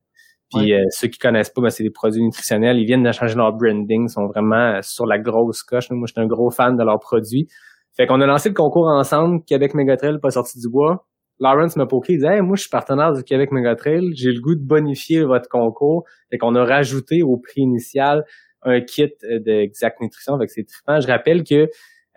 [0.54, 2.78] Puis euh, ceux qui connaissent pas, ben, c'est des produits nutritionnels.
[2.80, 5.90] Ils viennent de changer leur branding, sont vraiment euh, sur la grosse coche.
[5.90, 7.48] Moi, je suis un gros fan de leurs produits.
[7.96, 11.06] Fait qu'on a lancé le concours ensemble, Québec Megatrail, pas sorti du bois.
[11.40, 14.42] Lawrence m'a poké, il dit hey, moi je suis partenaire du Québec Megatrail, j'ai le
[14.42, 16.04] goût de bonifier votre concours.
[16.32, 18.24] Fait qu'on a rajouté au prix initial
[18.64, 20.38] un kit euh, d'Exact Nutrition.
[20.40, 21.00] Fait que c'est trippant.
[21.00, 21.68] Je rappelle que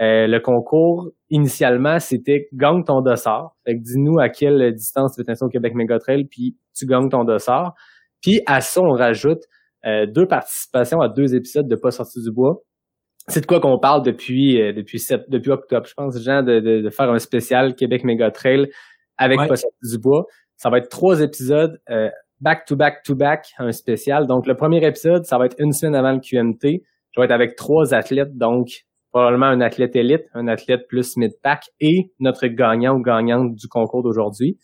[0.01, 3.55] Euh, le concours, initialement, c'était gagne ton dossard.
[3.67, 7.11] Fait que dis-nous à quelle distance tu veux t'inscrire au Québec Mégatrail, puis tu gagnes
[7.11, 7.75] ton dossard.
[8.23, 9.43] Puis à ça, on rajoute
[9.87, 12.63] euh, deux participations à deux épisodes de Pas sorti du bois.
[13.29, 16.61] C'est de quoi qu'on parle depuis euh, depuis sept, depuis octobre, je pense, Jean, de,
[16.61, 18.67] de, de, faire un spécial Québec Mégatrail
[19.17, 19.49] avec Ouais.
[19.49, 20.25] Pas sorti du bois.
[20.57, 24.27] Ça va être trois épisodes euh, back to back to back, un spécial.
[24.27, 26.83] Donc le premier épisode, ça va être une semaine avant le QMT.
[27.13, 28.69] Je vais être avec trois athlètes, donc
[29.11, 34.03] probablement un athlète élite, un athlète plus mid-pack et notre gagnant ou gagnante du concours
[34.03, 34.59] d'aujourd'hui.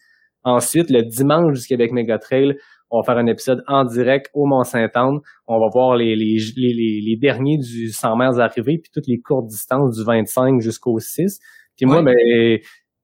[0.44, 2.56] Ensuite, le dimanche du Québec Mégatrail,
[2.90, 5.18] on va faire un épisode en direct au Mont-Saint-Anne.
[5.46, 9.06] On va voir les, les, les, les- les derniers du 100 mètres arrivés, puis toutes
[9.08, 11.38] les courtes distances du 25 jusqu'au 6.
[11.76, 12.14] Puis moi, Ouais.
[12.14, 12.58] ben,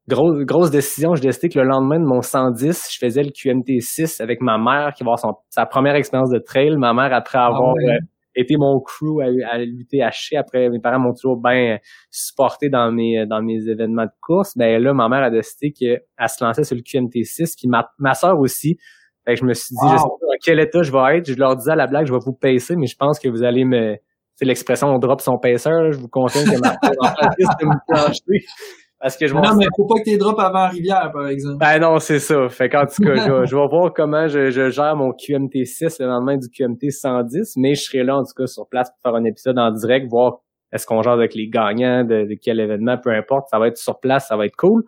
[0.08, 3.80] grosse, grosse décision, j'ai décidé que le lendemain de mon 110, je faisais le QMT
[3.80, 6.76] 6 avec ma mère qui va avoir son, sa première expérience de trail.
[6.76, 7.84] Ma mère, après avoir ouais.
[7.94, 7.98] euh,
[8.34, 11.78] été mon crew à, à chier, après mes parents m'ont toujours bien
[12.10, 16.00] supporté dans mes dans mes événements de course, ben là, ma mère a décidé qu'elle
[16.28, 18.78] se lançait sur le QMT 6, puis ma, ma soeur aussi.
[19.24, 19.92] Fait que je me suis dit, Wow.
[19.92, 21.26] je sais pas dans quel état je vais être.
[21.30, 23.42] Je leur disais à la blague, je vais vous pacer, mais je pense que vous
[23.44, 23.96] allez me...
[24.34, 25.70] C'est l'expression on drop son pacer.
[25.70, 25.90] là.
[25.92, 28.44] Je vous confirme que ma de me plancher.
[28.98, 31.58] Parce que je Non, mais faut pas que t'es drop avant Rivière, par exemple.
[31.58, 32.48] ben non, c'est ça.
[32.48, 35.64] Fait qu'en tout cas, je, vais- je vais voir comment je, je gère mon QMT
[35.64, 38.90] 6 le lendemain du QMT 110, mais je serai là en tout cas sur place
[38.90, 40.38] pour faire un épisode en direct, voir
[40.72, 43.48] est-ce qu'on gère avec les gagnants de, de quel événement, peu importe.
[43.50, 44.84] Ça va être sur place, ça va être cool.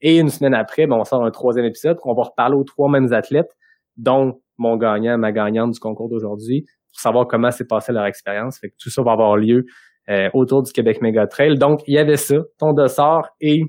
[0.00, 1.96] Et une semaine après, ben, on sort un troisième épisode.
[2.04, 3.52] On va reparler aux trois mêmes athlètes,
[3.96, 8.58] dont mon gagnant, ma gagnante du concours d'aujourd'hui, pour savoir comment s'est passé leur expérience.
[8.60, 9.64] Fait que tout ça va avoir lieu
[10.08, 11.56] euh, autour du Québec Mega Trail.
[11.58, 13.60] Donc, il y avait ça, ton dossard et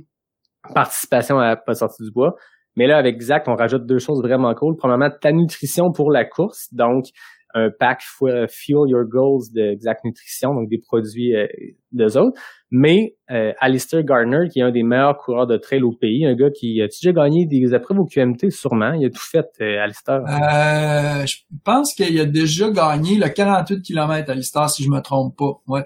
[0.73, 2.35] participation à Pas sorti du bois.
[2.75, 4.75] Mais là, avec Zach, on rajoute deux choses vraiment cool.
[4.77, 6.73] Premièrement, ta nutrition pour la course.
[6.73, 7.05] Donc,
[7.53, 11.47] un pack fo- Fuel Your Goals de Zach Nutrition, donc des produits euh,
[11.91, 12.39] d'eux autres.
[12.71, 16.33] Mais euh, Alistair Gardner, qui est un des meilleurs coureurs de trail au pays, un
[16.35, 18.93] gars qui a déjà gagné des épreuves au QMT, sûrement.
[18.93, 20.21] Il a tout fait, euh, Alistair.
[20.27, 24.99] Euh, je pense qu'il a déjà gagné le 48 km à l'histoire, si je me
[25.01, 25.61] trompe pas.
[25.67, 25.83] Ouais.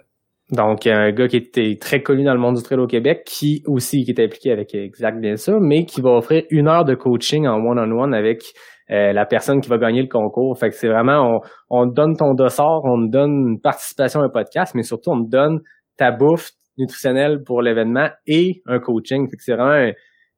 [0.49, 3.63] Donc, un gars qui était très connu dans le monde du trail au Québec, qui
[3.67, 6.95] aussi qui est impliqué avec Exact, bien sûr, mais qui va offrir une heure de
[6.95, 8.43] coaching en one-on-one avec
[8.91, 10.57] euh, la personne qui va gagner le concours.
[10.57, 14.21] Fait que c'est vraiment, on, on te donne ton dossard, on te donne une participation
[14.21, 15.59] à un podcast, mais surtout, on te donne
[15.97, 19.27] ta bouffe nutritionnelle pour l'événement et un coaching.
[19.29, 19.91] Fait que c'est vraiment un-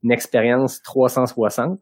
[0.03, 1.77] une expérience 360.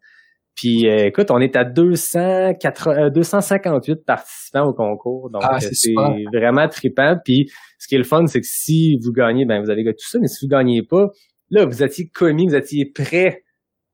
[0.55, 5.29] Puis, euh, écoute, on est à 280, euh, 258 participants au concours.
[5.29, 5.93] Donc, Ah, euh, c'est
[6.33, 7.15] vraiment trippant.
[7.23, 7.45] Puis,
[7.77, 10.07] ce qui est le fun, c'est que si vous gagnez, ben vous avez gagné tout
[10.09, 11.09] ça, mais si vous gagnez pas,
[11.51, 13.43] là, vous étiez commis, vous étiez prêt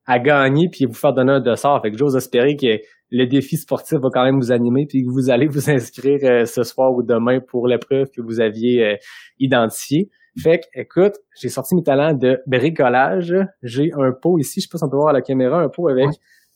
[0.06, 1.80] à gagner puis vous faire donner un dossard.
[1.82, 2.78] Fait que j'ose espérer que
[3.10, 6.44] le défi sportif va quand même vous animer puis que vous allez vous inscrire euh,
[6.44, 8.96] ce soir ou demain pour l'épreuve que vous aviez euh,
[9.38, 10.10] identifiée.
[10.36, 13.34] Fait que, écoute, j'ai sorti mes talents de bricolage.
[13.62, 15.68] J'ai un pot ici, je sais pas si on peut voir à la caméra, un
[15.68, 16.08] pot avec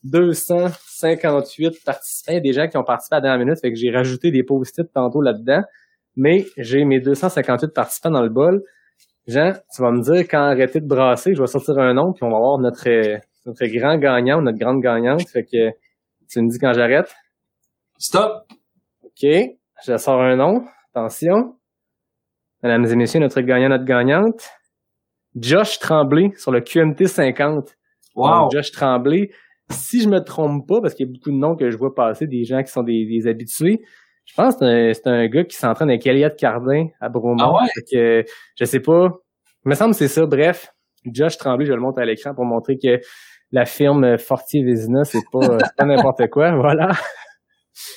[0.02, 2.40] 258 participants.
[2.42, 4.92] Des gens qui ont participé à la dernière minute, fait que j'ai rajouté des post-it
[4.92, 5.62] tantôt là-dedans.
[6.16, 8.62] Mais j'ai mes 258 participants dans le bol.
[9.28, 12.24] Jean, tu vas me dire quand arrêter de brasser, je vais sortir un nom, puis
[12.24, 15.28] on va voir notre, euh, notre grand gagnant, notre grande gagnante.
[15.28, 15.70] Fait que
[16.28, 17.14] tu me dis quand j'arrête.
[17.98, 18.44] Stop.
[19.02, 19.26] OK.
[19.84, 20.64] Je sors un nom.
[20.92, 21.56] Attention.
[22.62, 24.48] Mesdames et messieurs, notre gagnant, notre gagnante.
[25.34, 27.76] Josh Tremblay sur le QMT 50.
[28.14, 28.28] Wow.
[28.28, 29.30] Donc, Josh Tremblay.
[29.70, 31.94] Si je me trompe pas, parce qu'il y a beaucoup de noms que je vois
[31.94, 33.82] passer, des gens qui sont des, des habitués,
[34.24, 37.36] je pense que c'est un, gars qui s'entraîne avec Elliott Cardin à Bromont.
[37.38, 37.68] Ah ouais?
[37.74, 37.82] Fait
[38.24, 39.10] que, je sais pas.
[39.64, 40.24] Il me semble que c'est ça.
[40.24, 40.72] Bref,
[41.06, 43.00] Josh Tremblay, je le montre à l'écran pour montrer que
[43.50, 46.52] la firme Fortier Vézina, c'est pas, c'est pas n'importe quoi.
[46.56, 46.90] Voilà.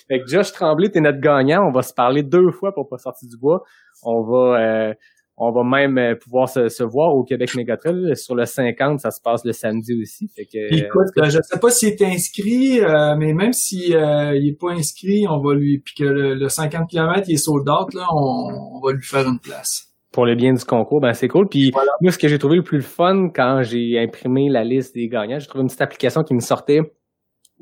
[0.07, 1.67] Fait que Josh Tremblay, t'es notre gagnant.
[1.67, 3.63] On va se parler deux fois pour pas sortir du bois.
[4.03, 4.93] On va, euh,
[5.37, 8.15] on va même euh, pouvoir se, se voir au Québec Mégatrail.
[8.15, 10.27] Sur le 50, ça se passe le samedi aussi.
[10.35, 14.35] Fait que, Écoute, euh, je sais pas s'il est inscrit, euh, mais même si euh,
[14.37, 17.37] il est pas inscrit, on va lui puis que le, le 50 km il est
[17.37, 19.90] sold out, là, on, on va lui faire une place.
[20.11, 21.47] Pour le bien du concours, ben c'est cool.
[21.47, 21.91] Puis Voilà.
[22.01, 25.39] moi, ce que j'ai trouvé le plus fun quand j'ai imprimé la liste des gagnants,
[25.39, 26.81] j'ai trouvé une petite application qui me sortait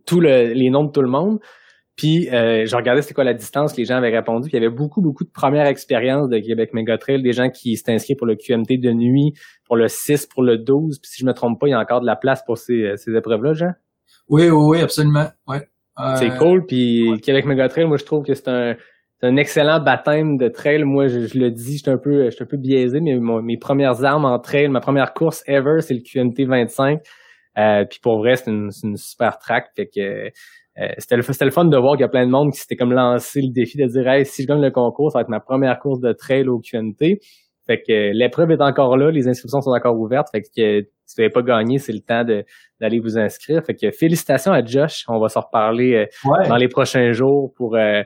[0.06, 1.40] tous le- les noms de tout le monde.
[1.96, 4.50] Puis euh, je regardais c'était quoi la distance les gens avaient répondu.
[4.50, 7.50] Puis il y avait beaucoup, beaucoup de premières expériences de Québec Mega Trail, des gens
[7.50, 9.34] qui s'étaient inscrits pour le QMT de nuit,
[9.66, 11.00] pour le 6, pour le 12.
[11.00, 12.94] Puis si je me trompe pas, il y a encore de la place pour ces,
[12.96, 13.72] ces épreuves-là, Jean?
[14.30, 15.28] Oui, oui, oui, absolument.
[15.48, 15.68] Ouais.
[16.00, 16.66] Euh, C'est cool.
[16.66, 18.76] Puis Québec Mega Trail, moi je trouve que c'est un,
[19.20, 20.84] c'est un excellent baptême de trail.
[20.84, 23.18] Moi, je, je le dis, je suis un peu, je suis un peu biaisé, mais
[23.20, 27.02] mes premières armes en trail, ma première course ever, c'est le QMT 25.
[27.58, 29.68] Euh, puis pour vrai, c'est une, une super track.
[29.76, 30.30] Fait que
[30.80, 32.78] euh, c'était le, le fun de voir qu'il y a plein de monde qui s'était
[32.78, 35.30] comme lancé le défi de dire hey, si je gagne le concours, ça va être
[35.30, 37.20] ma première course de trail au QMT.
[37.68, 40.30] Fait que l'épreuve est encore là, les inscriptions sont encore ouvertes.
[40.32, 43.64] Fait que si vous n'avez pas gagné, c'est le temps d'aller vous inscrire.
[43.66, 45.06] Fait que félicitations à Josh.
[45.08, 46.08] On va s'en reparler
[46.48, 48.04] dans les prochains jours pour euh,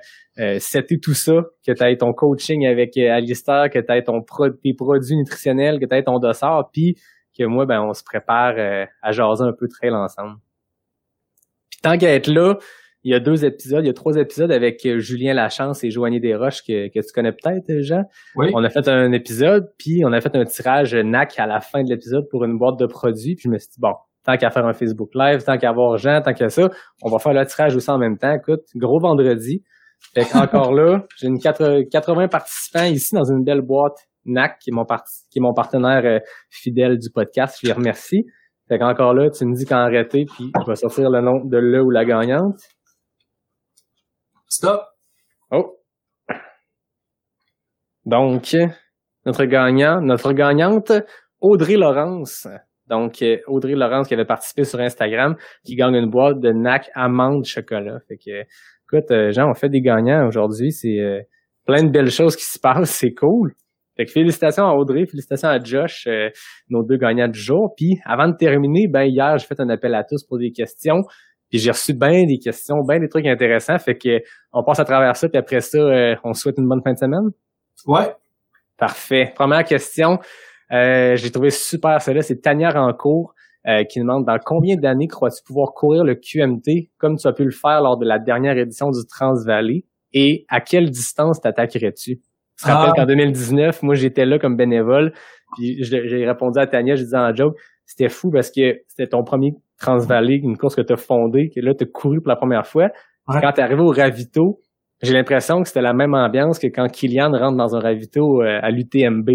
[0.59, 1.33] setter tout ça,
[1.67, 4.21] que tu aies ton coaching avec Alistair, que tu aies ton
[4.63, 6.95] tes produits nutritionnels, que tu aies ton dossard, puis
[7.37, 8.53] que moi, ben, on se prépare
[9.01, 10.37] à jaser un peu trail ensemble.
[11.69, 12.55] Puis tant qu'à être là,
[13.03, 15.89] il y a deux épisodes, il y a trois épisodes avec euh, Julien Lachance et
[15.89, 18.03] Joanie Desroches que, que tu connais peut-être, euh, Jean.
[18.35, 18.51] Oui.
[18.53, 21.83] On a fait un épisode, puis on a fait un tirage NAC à la fin
[21.83, 24.49] de l'épisode pour une boîte de produits, puis je me suis dit, bon, tant qu'à
[24.49, 26.69] faire un Facebook Live, tant qu'à avoir Jean, tant qu'à ça,
[27.01, 28.33] on va faire le tirage aussi en même temps.
[28.33, 29.63] Écoute, gros vendredi.
[30.13, 34.73] Fait qu'encore là, j'ai une 80 participants ici dans une belle boîte NAC, qui est
[34.73, 37.59] mon, qui est mon partenaire euh, fidèle du podcast.
[37.61, 38.23] Je les remercie.
[38.69, 41.57] Fait qu'encore là, tu me dis quand arrêter, puis je vais sortir le nom de
[41.57, 42.59] le ou la gagnante.
[44.55, 44.83] Stop.
[45.49, 45.79] Oh.
[48.05, 48.55] Donc,
[49.25, 50.91] notre gagnant, notre gagnante,
[51.41, 52.47] Audrey Laurence.
[52.85, 55.35] Donc, Audrey Laurence qui avait participé sur Instagram,
[55.65, 57.99] qui gagne une boîte de NAC amande chocolat.
[58.07, 60.71] Fait que, écoute, Jean, on fait des gagnants aujourd'hui.
[60.71, 61.21] C'est euh,
[61.65, 62.91] plein de belles choses qui se passent.
[62.91, 63.55] C'est cool.
[63.97, 66.29] Fait que félicitations à Audrey, félicitations à Josh, euh,
[66.69, 67.73] nos deux gagnants du jour.
[67.75, 71.05] Puis, avant de terminer, ben hier, j'ai fait un appel à tous pour des questions.
[71.53, 73.77] Puis j'ai reçu bien des questions, bien des trucs intéressants.
[73.77, 76.81] Fait que on passe à travers ça, puis après ça, euh, on souhaite une bonne
[76.83, 77.29] fin de semaine.
[77.85, 78.11] Ouais.
[78.75, 79.31] Parfait.
[79.35, 80.17] Première question.
[80.71, 83.35] Euh, j'ai trouvé super celle-là, c'est Tania Rancourt
[83.67, 87.43] euh, qui demande dans combien d'années crois-tu pouvoir courir le QMT comme tu as pu
[87.43, 89.85] le faire lors de la dernière édition du Transvalley?
[90.11, 92.17] Et à quelle distance t'attaquerais-tu?
[92.17, 92.21] Tu
[92.65, 93.01] te rappelles Ah.
[93.01, 95.13] qu'en 2019, moi j'étais là comme bénévole,
[95.55, 99.07] puis je- j'ai répondu à Tania, je disais en joke, c'était fou parce que c'était
[99.07, 102.29] ton premier Transvalley, une course que tu as fondée, que là tu as couru pour
[102.29, 102.87] la première fois.
[103.27, 103.39] Ouais.
[103.41, 104.59] Quand tu arrivé au ravito,
[105.01, 108.59] j'ai l'impression que c'était la même ambiance que quand Kylian rentre dans un ravito euh,
[108.61, 109.29] à l'UTMB.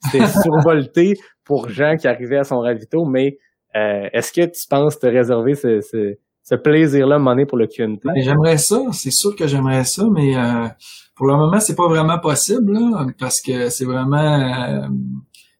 [0.00, 3.38] C'était survolté pour gens qui arrivaient à son ravito, mais
[3.76, 8.00] euh, est-ce que tu penses te réserver ce, ce, ce plaisir-là monnaie pour le QMT?
[8.04, 10.68] Ben, j'aimerais ça, c'est sûr que j'aimerais ça, mais euh,
[11.16, 14.86] pour le moment, c'est pas vraiment possible, là, parce que c'est vraiment euh,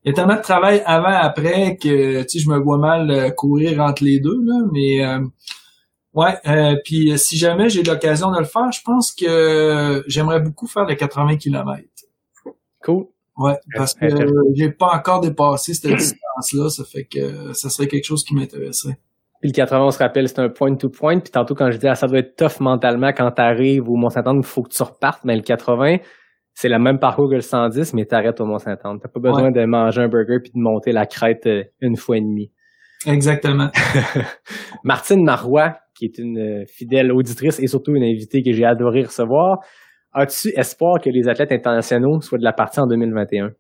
[0.05, 3.11] il y a tellement de travail avant après que tu sais, je me vois mal
[3.11, 5.21] euh, courir entre les deux, là, mais euh,
[6.13, 10.41] ouais, euh, puis euh, si jamais j'ai l'occasion de le faire, je pense que j'aimerais
[10.41, 11.81] beaucoup faire les 80 km.
[12.83, 13.07] Cool.
[13.37, 17.89] Ouais, parce que Euh, j'ai pas encore dépassé cette distance-là, ça fait que ça serait
[17.89, 18.99] quelque chose qui m'intéresserait.
[19.41, 21.19] Puis le 80, on se rappelle, c'est un point-to-point.
[21.19, 24.39] Puis tantôt, quand je dis ah, ça doit être tough mentalement quand t'arrives au Mont-Saint-Anne,
[24.39, 25.25] il faut que tu repartes.
[25.25, 25.97] Mais le 80,
[26.55, 28.99] c'est le même parcours que le 110, mais t'arrêtes au Mont-Saint-Anne.
[29.03, 32.17] T'as pas besoin de manger un burger puis de monter la crête euh, une fois
[32.17, 32.53] et demie.
[33.07, 33.71] Exactement.
[34.85, 39.03] Martine Marois, qui est une euh, fidèle auditrice et surtout une invitée que j'ai adoré
[39.03, 39.59] recevoir.
[40.13, 43.51] As-tu espoir que les athlètes internationaux soient de la partie en 2021?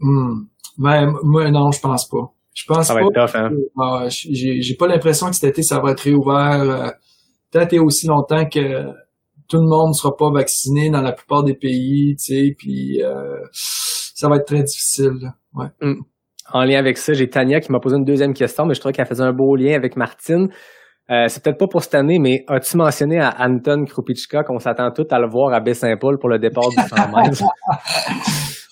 [0.00, 0.46] Hmm.
[0.78, 2.32] Ben, moi, non, je pense pas.
[2.54, 3.06] Je pense Ça va pas.
[3.06, 3.50] être tough, hein?
[3.80, 6.90] Ah, j'ai j'ai pas l'impression que cet été, ça va être réouvert euh,
[7.50, 8.90] peut-être et aussi longtemps que
[9.48, 13.36] tout le monde sera pas vacciné dans la plupart des pays, tu sais, puis euh,
[13.52, 15.12] ça va être très difficile.
[15.20, 15.34] là.
[15.54, 15.96] Ouais.
[16.52, 18.92] En lien avec ça, j'ai Tania qui m'a posé une deuxième question, mais je trouvais
[18.92, 20.48] qu'elle faisait un beau lien avec Martine.
[21.10, 24.90] Euh, c'est peut-être pas pour cette année, mais as-tu mentionné à Anton Krupichka qu'on s'attend
[24.92, 27.42] tous à le voir à Baie-Saint-Paul pour le départ du 100 mètres?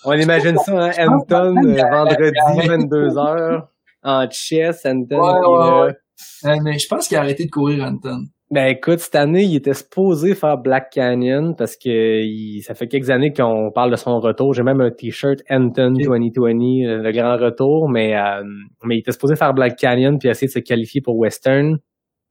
[0.05, 0.91] On imagine ça, hein?
[1.09, 3.63] Anton, euh, vendredi, 22h,
[4.05, 5.19] en chess, Anton.
[5.21, 5.85] Ouais, est là.
[5.87, 5.93] ouais,
[6.47, 8.25] Euh, mais je pense qu'il a arrêté de courir, Anton.
[8.53, 11.89] Ben écoute, cette année, il était supposé faire Black Canyon parce que
[12.21, 14.55] il- ça fait quelques années qu'on parle de son retour.
[14.55, 16.03] J'ai même un t-shirt Anton Ok.
[16.03, 18.43] 2020, euh, le grand retour, mais euh,
[18.85, 21.79] mais il était supposé faire Black Canyon puis essayer de se qualifier pour Western,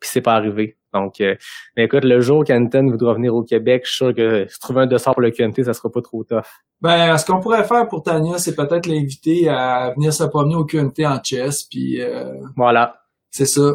[0.02, 0.76] puis c'est pas arrivé.
[0.94, 1.36] Donc, euh,
[1.78, 4.82] mais écoute, le jour qu'Anton voudra venir au Québec, je suis sûr que si trouver
[4.82, 6.42] un dossard pour le QMT, ça sera pas trop tough.
[6.82, 10.66] Ben, ce qu'on pourrait faire pour Tania, c'est peut-être l'inviter à venir se promener au
[10.66, 12.96] QMT en chess, puis euh, Voilà.
[13.32, 13.72] C'est ça.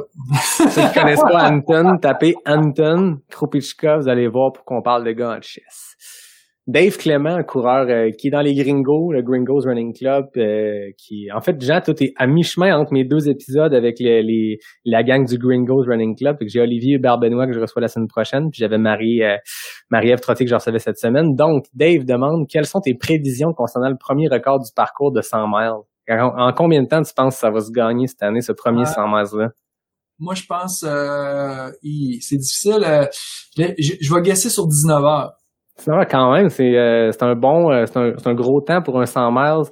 [0.59, 5.13] Ceux qui connaissent pas Anton, tapez Anton Krupichka, vous allez voir pour qu'on parle de
[5.13, 5.97] gars en chess.
[6.67, 10.89] Dave Clément, un coureur euh, qui est dans les Gringos, le Gringos Running Club, euh,
[10.97, 14.57] qui, en fait, Jean, tout est à mi-chemin entre mes deux épisodes avec les, les-
[14.87, 16.39] la gang du Gringos Running Club.
[16.47, 19.37] J'ai Olivier Hubert-Benoît que je reçois la semaine prochaine, puis j'avais Marie, euh,
[19.91, 21.35] Marie-Ève Trottier que je recevais cette semaine.
[21.37, 25.47] Donc, Dave demande, quelles sont tes prévisions concernant le premier record du parcours de 100
[25.47, 25.83] miles?
[26.11, 28.53] En, en combien de temps tu penses que ça va se gagner cette année, ce
[28.53, 28.87] premier Ouais.
[28.87, 29.49] 100 miles-là?
[30.19, 31.71] Moi, je pense euh,
[32.21, 32.85] c'est difficile.
[32.85, 33.07] euh,
[33.57, 35.33] je, je vais guesser sur 19 heures.
[35.77, 38.81] Ça va quand même, c'est euh, c'est un bon, euh, c'est un, un gros temps
[38.83, 39.63] pour un 100 miles.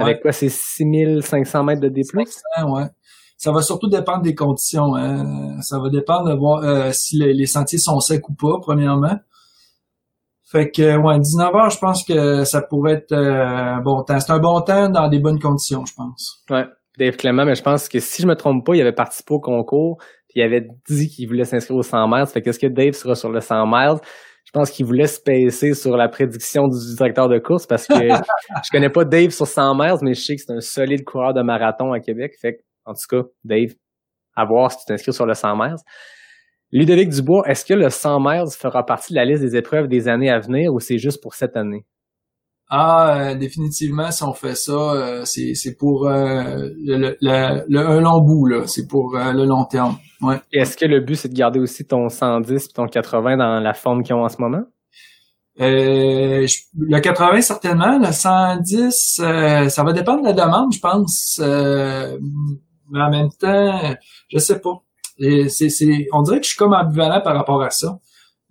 [0.00, 0.20] Avec Ouais.
[0.22, 2.02] quoi, c'est 6500 mètres de D+.
[2.04, 2.84] 500, ouais.
[3.36, 4.94] Ça va surtout dépendre des conditions.
[4.96, 5.60] Hein.
[5.62, 9.16] Ça va dépendre de voir euh, si les, les sentiers sont secs ou pas, premièrement.
[10.50, 14.18] Fait que ouais, 19 heures, je pense que ça pourrait être un bon temps.
[14.18, 16.42] C'est un bon temps dans des bonnes conditions, je pense.
[16.50, 16.64] Ouais.
[16.98, 19.40] Dave Clément, mais je pense que si je me trompe pas, il avait participé au
[19.40, 22.26] concours, puis il avait dit qu'il voulait s'inscrire au 100 miles.
[22.26, 24.00] Fait qu'est-ce que Dave sera sur le 100 miles?
[24.44, 27.94] Je pense qu'il voulait se passer sur la prédiction du directeur de course parce que
[28.64, 31.34] je connais pas Dave sur 100 miles, mais je sais que c'est un solide coureur
[31.34, 32.32] de marathon à Québec.
[32.40, 33.74] Fait que, en tout cas, Dave,
[34.34, 35.76] à voir si tu t'inscris sur le 100 miles.
[36.70, 40.06] Ludovic Dubois, est-ce que le 100 miles fera partie de la liste des épreuves des
[40.06, 41.86] années à venir ou c'est juste pour cette année?
[42.70, 47.78] Ah, euh, définitivement, si on fait ça, euh, c'est, c'est pour euh, le, le, le,
[47.80, 48.66] un long bout, là.
[48.66, 49.96] C'est pour le long terme.
[50.20, 50.36] Ouais.
[50.52, 53.72] est-ce que le but, c'est de garder aussi ton 110 et ton 80 dans la
[53.72, 54.64] forme qu'ils ont en ce moment?
[55.60, 57.98] le 80, certainement.
[57.98, 59.22] Le 110,
[59.70, 61.40] ça va dépendre de la demande, je pense.
[61.40, 63.96] mais en même temps,
[64.28, 64.82] je sais pas.
[65.18, 67.98] C'est, c'est, on dirait que je suis comme ambivalent par rapport à ça.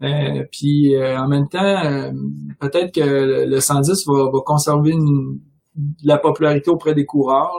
[0.03, 2.12] Euh, puis euh, en même temps, euh,
[2.60, 5.39] peut-être que le 110 va, va conserver une,
[6.03, 7.53] la popularité auprès des coureurs.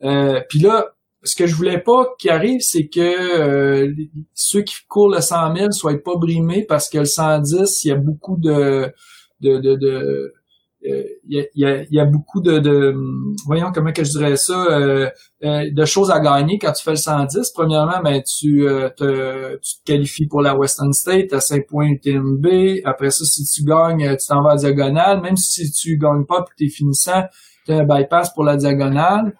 [0.00, 0.44] Là.
[0.48, 0.86] puis là,
[1.22, 3.92] ce que je voulais pas qu'il arrive, c'est que
[4.32, 7.90] ceux qui courent le 100 000 soient pas brimés parce que le 110, il y
[7.90, 8.92] a beaucoup de,
[9.40, 10.32] de, de, de
[10.82, 12.94] il y, a, y, a, beaucoup de, de,
[13.46, 15.10] voyons comment que je dirais ça euh,
[15.44, 19.56] euh, de choses à gagner quand tu fais le 110 premièrement ben tu euh, te,
[19.56, 22.46] tu te qualifies pour la Western State à 5 points UTMB
[22.84, 25.20] après ça si tu gagnes tu t'en vas à diagonale.
[25.20, 27.24] Même si tu gagnes pas puis t'es finissant
[27.66, 29.34] tu un bypass pour la diagonale.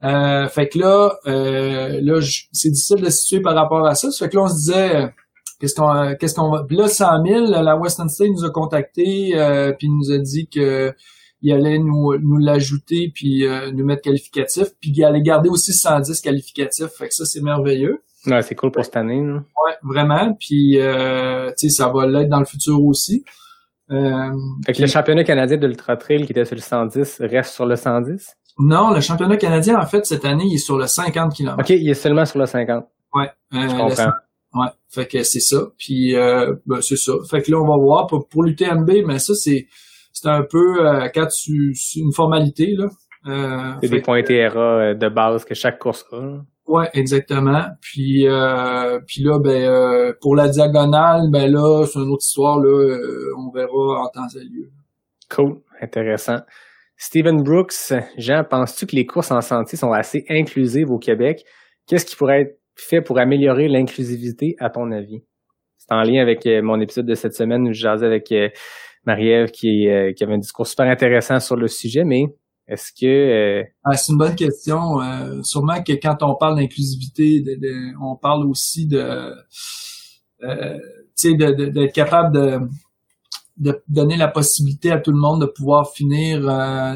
[0.00, 2.20] Fait que là là
[2.52, 5.12] c'est difficile de situer par rapport à ça fait que là on se disait
[5.58, 6.64] Qu'est-ce qu'on qu'est-ce qu'on va.
[6.64, 10.48] Puis là, 100 000, la Western State nous a contacté euh, puis nous a dit
[10.48, 10.92] que
[11.40, 15.72] il allait nous, nous l'ajouter puis euh, nous mettre qualificatif, puis il allait garder aussi
[15.72, 16.88] 110 qualificatifs.
[16.98, 18.02] Fait que ça, c'est merveilleux.
[18.26, 19.22] Ouais, c'est cool pour cette année.
[19.22, 19.34] Là.
[19.34, 20.34] Ouais, vraiment.
[20.38, 23.24] Puis euh, tu sais, ça va l'être dans le futur aussi.
[23.90, 24.30] Euh,
[24.66, 27.66] fait que le championnat canadien de l'Ultra Trail qui était sur le 110 reste sur
[27.66, 28.36] le 110?
[28.58, 31.58] Non, le championnat canadien, en fait, cette année, il est sur le 50 km.
[31.60, 32.84] OK, il est seulement sur le 50.
[33.14, 33.30] Ouais.
[33.54, 34.10] Euh, Je comprends.
[34.54, 35.58] Ouais, fait que c'est ça.
[35.78, 37.12] Puis euh, ben, c'est ça.
[37.30, 39.66] Fait que là, on va voir pour, pour l'UTMB, mais ça, c'est
[40.12, 42.88] c'est un peu euh, quand tu une formalité là.
[43.26, 46.40] Euh, c'est des points TRA de base que chaque course a.
[46.66, 47.64] Ouais, exactement.
[47.80, 52.58] Puis euh, puis là, ben euh, pour la diagonale, ben là, c'est une autre histoire
[52.58, 52.98] là.
[53.36, 54.70] on verra en temps et lieu.
[55.30, 56.38] Cool, intéressant.
[56.96, 61.44] Steven Brooks, Jean, penses-tu que les courses en sentier sont assez inclusives au Québec?
[61.86, 65.22] Qu'est-ce qui pourrait être fait pour améliorer l'inclusivité, à ton avis?
[65.78, 68.48] C'est en lien avec euh, mon épisode de cette semaine où je jasais avec euh,
[69.06, 72.24] Marie-Ève qui, euh, qui avait un discours super intéressant sur le sujet, mais
[72.66, 73.64] est-ce que...
[73.84, 74.98] Ah, c'est une bonne question.
[75.42, 77.42] sûrement que quand on parle d'inclusivité,
[78.02, 79.32] on parle aussi de...
[80.40, 80.46] tu
[81.14, 82.58] sais, d'être capable de
[83.58, 86.40] de donner la possibilité à tout le monde de pouvoir finir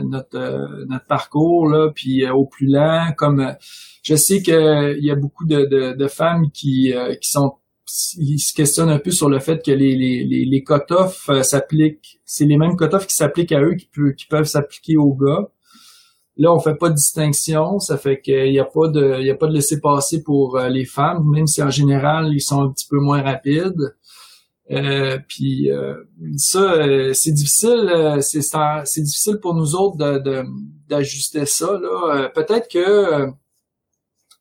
[0.04, 3.54] notre notre parcours là puis au plus lent comme
[4.02, 7.54] je sais qu'il y a beaucoup de, de, de femmes qui, euh, qui sont
[8.16, 12.20] ils se questionnent un peu sur le fait que les, les, les, les euh, s'appliquent,
[12.24, 15.50] c'est les mêmes cut qui s'appliquent à eux qui, peut, qui peuvent s'appliquer aux gars.
[16.38, 19.30] Là, on fait pas de distinction, ça fait qu'il n'y a pas de, il y
[19.30, 22.62] a pas de laisser passer pour euh, les femmes, même si en général ils sont
[22.62, 23.94] un petit peu moins rapides.
[24.72, 25.68] Euh, puis
[26.36, 26.74] ça,
[27.12, 30.44] c'est difficile, c'est c'est difficile pour nous autres de
[30.88, 32.30] d'ajuster ça là.
[32.34, 33.32] Peut-être que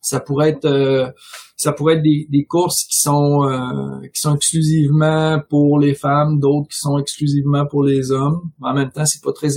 [0.02, 1.10] ça pourrait être euh,
[1.56, 6.40] ça pourrait être des, des courses qui sont euh, qui sont exclusivement pour les femmes,
[6.40, 8.50] d'autres qui sont exclusivement pour les hommes.
[8.62, 9.50] En même temps, c'est pas très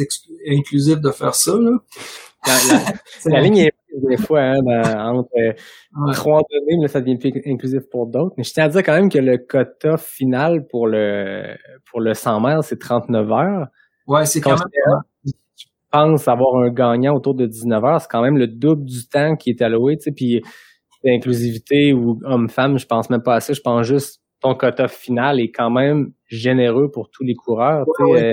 [0.49, 1.57] inclusif de faire ça.
[1.59, 1.79] Là.
[3.25, 3.73] La, ligne est
[4.09, 4.61] des fois hein,
[5.13, 5.53] entre euh,
[6.13, 8.35] trois données, mais ça devient plus inclusif pour d'autres.
[8.37, 11.57] Mais je tiens à dire quand même que le quota final pour le
[11.91, 13.67] pour le 100 mètres, c'est 39 heures.
[14.07, 15.33] Ouais, c'est quand même
[15.95, 19.37] pense avoir un gagnant autour de 19 heures, c'est quand même le double du temps
[19.37, 20.43] qui est alloué, tu sais, puis
[21.05, 25.41] l'inclusivité ou homme-femme, je pense même pas à ça, je pense juste ton quota final
[25.41, 28.33] est quand même généreux pour tous les coureurs, tu sais,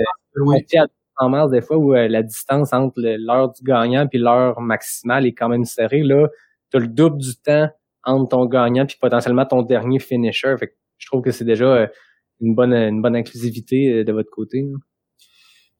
[1.50, 5.48] des fois où euh, la distance entre l'heure du gagnant puis l'heure maximale est quand
[5.48, 6.28] même serrée, là,
[6.70, 7.68] tu as le double du temps
[8.04, 11.66] entre ton gagnant puis potentiellement ton dernier finisher, fait que je trouve que c'est déjà
[11.66, 11.86] euh,
[12.40, 14.64] une bonne une bonne inclusivité de votre côté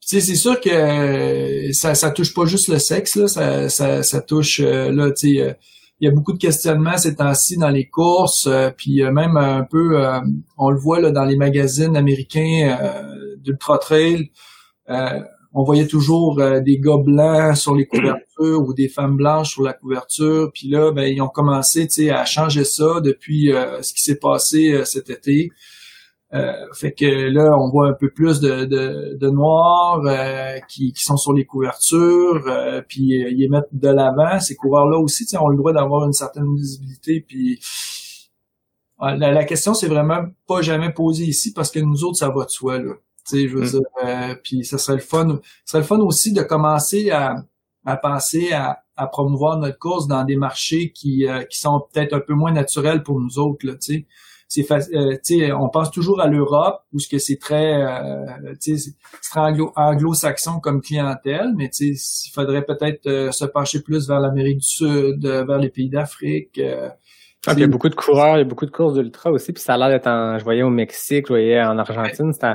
[0.05, 4.21] c'est sûr que euh, ça, ça touche pas juste le sexe, là, ça, ça, ça
[4.21, 5.53] touche euh, là, tu sais, euh,
[6.01, 10.03] il y a beaucoup de questionnements ces temps-ci dans les courses, puis même un peu,
[10.59, 12.77] on le voit là, dans les magazines américains
[13.37, 14.33] d'ultra trail.
[15.55, 19.75] On voyait toujours des gars blancs sur les couvertures ou des femmes blanches sur la
[19.75, 20.51] couverture.
[20.55, 25.11] Puis là, ben, ils ont commencé à changer ça depuis ce qui s'est passé cet
[25.11, 25.51] été.
[26.35, 31.35] Euh, fait que là, on voit un peu plus de, noirs euh, qui, sont sur
[31.35, 34.41] les couvertures, euh, puis ils mettent de l'avant.
[34.41, 37.25] Ces coureurs-là aussi, ont le droit d'avoir une certaine visibilité.
[37.27, 37.61] Puis
[39.01, 42.45] la, la question, c'est vraiment pas jamais posée ici parce que nous autres, ça va
[42.45, 42.79] de soi.
[42.79, 42.93] Là.
[43.25, 43.71] Sais je veux Mm.
[43.71, 45.41] dire, puis ça serait le fun.
[45.65, 47.37] Ça serait le fun aussi de commencer à,
[47.85, 52.21] à penser à, à promouvoir notre course dans des marchés qui, qui sont peut-être un
[52.21, 53.67] peu moins naturels pour nous autres.
[53.67, 54.07] Là, tu sais
[54.53, 58.77] c'est euh, on pense toujours à l'Europe où ce que c'est très euh, c'est
[59.23, 61.97] très anglo, anglo-saxon comme clientèle mais il
[62.35, 66.61] faudrait peut-être euh, se pencher plus vers l'Amérique du Sud vers les pays d'Afrique
[67.47, 69.53] ah, il y a beaucoup de coureurs, il y a beaucoup de courses d'ultra aussi,
[69.53, 72.47] puis ça a l'air d'être en, je voyais au Mexique, je voyais en Argentine, c'est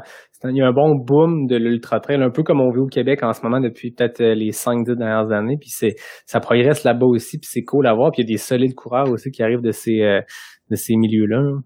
[0.43, 2.87] il y a un bon boom de l'ultra trail, un peu comme on vit au
[2.87, 6.83] Québec en ce moment depuis peut-être euh, les 5-10 dernières années, puis c'est ça progresse
[6.83, 9.31] là-bas aussi, puis c'est cool à voir, puis il y a des solides coureurs aussi
[9.31, 10.21] qui arrivent de ces euh,
[10.69, 11.41] de ces milieux-là.
[11.41, 11.57] Là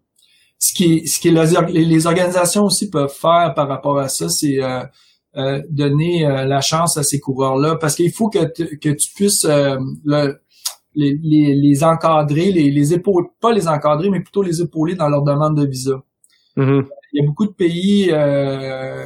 [0.61, 4.61] ce qui, ce qui les, les, organisations aussi peuvent faire par rapport à ça, c'est
[4.61, 4.83] euh,
[5.35, 9.43] euh, donner euh, la chance à ces coureurs-là, parce qu'il faut que, que tu puisses
[9.43, 10.39] le,
[10.95, 15.09] les, les, les, encadrer, les, les épauler, pas les encadrer, mais plutôt les épauler dans
[15.09, 16.03] leur demande de visa.
[16.57, 16.85] Mm-hmm.
[17.13, 18.11] Il y a beaucoup de pays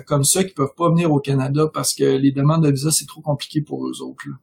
[0.05, 3.07] comme ça qui peuvent pas venir au Canada parce que les demandes de visa c'est
[3.07, 4.25] trop compliqué pour eux autres.
[4.27, 4.35] Là.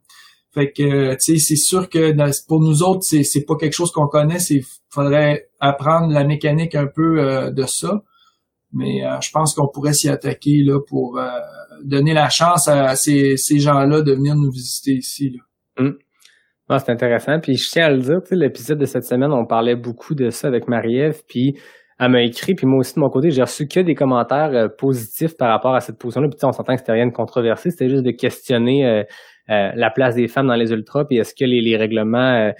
[0.53, 2.15] Fait que, tu sais, c'est sûr que
[2.47, 4.39] pour nous autres, c'est, c'est pas quelque chose qu'on connaît.
[4.39, 8.03] C'est faudrait apprendre la mécanique un peu euh, de ça.
[8.75, 11.29] Mais euh, je pense qu'on pourrait s'y attaquer là pour euh,
[11.83, 15.31] donner la chance à ces, ces gens-là de venir nous visiter ici.
[15.31, 15.85] Là.
[15.85, 15.93] Mmh.
[16.73, 17.39] Ah, c'est intéressant.
[17.39, 20.49] Puis je tiens à le dire, l'épisode de cette semaine, on parlait beaucoup de ça
[20.49, 21.21] avec Marie-Ève.
[21.29, 21.59] Puis
[21.99, 25.37] elle m'a écrit, puis moi aussi de mon côté, j'ai reçu que des commentaires positifs
[25.37, 26.29] par rapport à cette position-là.
[26.29, 29.05] Puis on s'entend que c'était rien de controversé, c'était juste de questionner
[29.51, 32.53] euh, la place des femmes dans les ultras, puis est-ce que les, les règlements euh,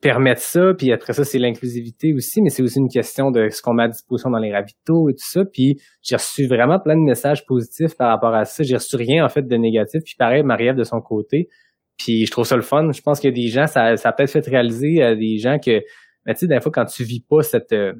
[0.00, 3.60] permettent ça, puis après ça, c'est l'inclusivité aussi, mais c'est aussi une question de ce
[3.60, 6.94] qu'on met à disposition dans les ravitaux et tout ça, puis j'ai reçu vraiment plein
[6.94, 10.14] de messages positifs par rapport à ça, j'ai reçu rien en fait de négatif, puis
[10.16, 11.48] pareil, Marie-Ève de son côté,
[11.96, 14.10] puis je trouve ça le fun, je pense qu'il y a des gens, ça, ça
[14.10, 15.82] a peut-être fait réaliser à des gens que,
[16.24, 17.92] mais tu sais, des fois, quand tu vis pas cette, euh,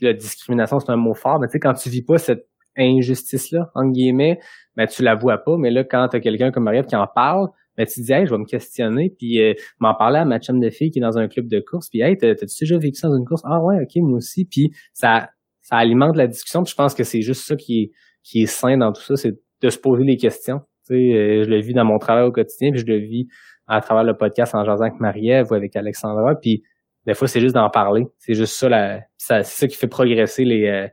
[0.00, 2.46] la discrimination, c'est un mot fort, mais tu sais, quand tu vis pas cette
[2.76, 4.38] injustice-là, entre guillemets,
[4.76, 5.56] ben, tu la vois pas.
[5.58, 8.26] Mais là, quand tu as quelqu'un comme Marie qui en parle, ben, tu dis, hey,
[8.26, 11.02] je vais me questionner, puis euh, m'en parler à ma chum de fille qui est
[11.02, 13.42] dans un club de course, puis hey, t'as-tu déjà vécu ça dans une course?
[13.44, 14.44] Ah ouais, ok, moi aussi.
[14.44, 15.30] Puis ça,
[15.60, 17.90] ça alimente la discussion, puis je pense que c'est juste ça qui est,
[18.22, 20.60] qui est sain dans tout ça, c'est de se poser des questions.
[20.90, 23.28] Euh, je le vis dans mon travail au quotidien, puis je le vis
[23.66, 26.62] à travers le podcast en jasant avec Marie-Ève ou avec Alexandra, puis
[27.06, 28.06] des fois, c'est juste d'en parler.
[28.18, 30.86] C'est juste ça, la, ça c'est ça qui fait progresser les, euh,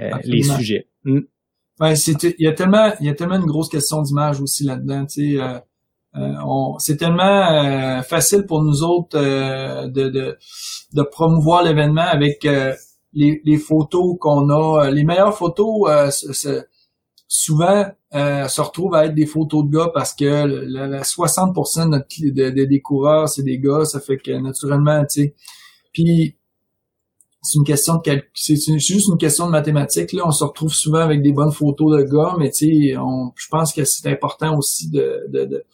[0.00, 0.88] euh les sujets.
[1.04, 1.20] Mm.
[1.80, 5.06] Ouais, il y a tellement, il y a tellement une grosse question d'image aussi là-dedans.
[5.18, 5.58] Euh,
[6.16, 10.38] euh c'est tellement euh, facile pour nous autres euh, de, de,
[10.92, 12.44] de, promouvoir l'événement avec
[13.14, 14.90] les, les, photos qu'on a.
[14.90, 15.88] Les meilleures photos,
[17.34, 22.80] souvent, se retrouvent à être des photos de gars parce que le, 60% de des
[22.82, 23.86] coureurs, c'est des gars.
[23.86, 25.34] Ça fait que naturellement, tu sais.
[25.94, 26.36] Puis
[27.40, 31.00] c'est une question de c'est juste une question de mathématiques là on se retrouve souvent
[31.00, 34.88] avec des bonnes photos de gars mais tu sais je pense que c'est important aussi
[34.90, 35.64] de de, de,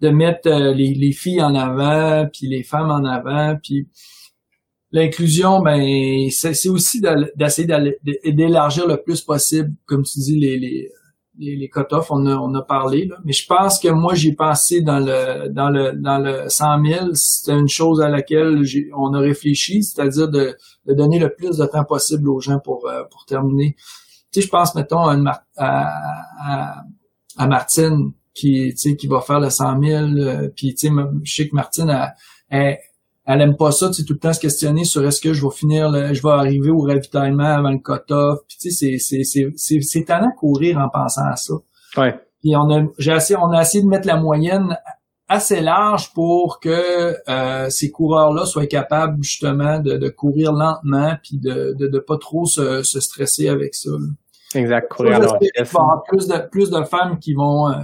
[0.00, 3.88] de mettre euh, les, les, filles en avant puis les femmes en avant puis
[4.92, 7.68] l'inclusion ben c'est aussi d'essayer
[8.26, 10.90] d'élargir le plus possible comme tu dis les, les
[11.38, 13.16] les, cut-offs, on a, on a parlé, là.
[13.24, 17.06] mais je pense que moi, j'ai pensé dans le dans le dans le 100 000,
[17.14, 18.62] c'était une chose à laquelle
[18.96, 22.86] on a réfléchi, c'est-à-dire de, de, donner le plus de temps possible aux gens pour
[22.86, 23.76] euh, pour terminer.
[24.32, 26.82] Tu sais, je pense, mettons, à, à,
[27.36, 30.94] à, Martine qui, tu sais, qui va faire le 100 000, euh, puis tu sais,
[31.22, 32.14] je sais que Martine, a
[33.24, 35.42] elle aime pas ça, tu sais, tout le temps se questionner sur est-ce que je
[35.42, 38.40] vais finir, le, je vais arriver au ravitaillement avant le cut-off.
[38.48, 41.54] Puis tu sais, c'est c'est c'est c'est talent courir en pensant à ça.
[41.96, 42.14] Ouais.
[42.40, 44.76] Puis on a j'ai assez on a essayé de mettre la moyenne
[45.28, 51.38] assez large pour que euh, ces coureurs-là soient capables justement de, de courir lentement puis
[51.38, 53.90] de, de, de pas trop se, se stresser avec ça.
[54.54, 55.38] Exact, courir à leur
[56.06, 57.76] plus de plus de femmes qui vont euh,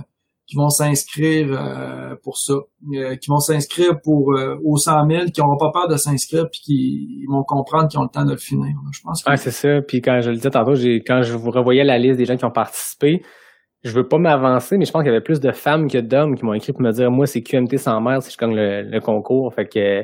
[0.48, 5.24] qui vont s'inscrire euh, pour ça, euh, qui vont s'inscrire pour euh, aux 100 000,
[5.26, 8.30] qui n'auront pas peur de s'inscrire, puis qui vont comprendre qu'ils ont le temps de
[8.30, 8.74] le finir.
[8.90, 9.22] Je pense.
[9.26, 9.82] Ah, c'est ça.
[9.86, 12.36] Puis quand je le disais tantôt, j'ai quand je vous revoyais la liste des gens
[12.36, 13.20] qui ont participé,
[13.84, 16.34] je veux pas m'avancer, mais je pense qu'il y avait plus de femmes que d'hommes
[16.34, 19.00] qui m'ont écrit pour me dire, moi, c'est QMT sans mère si je gagne le,
[19.00, 19.52] concours.
[19.54, 20.02] Fait que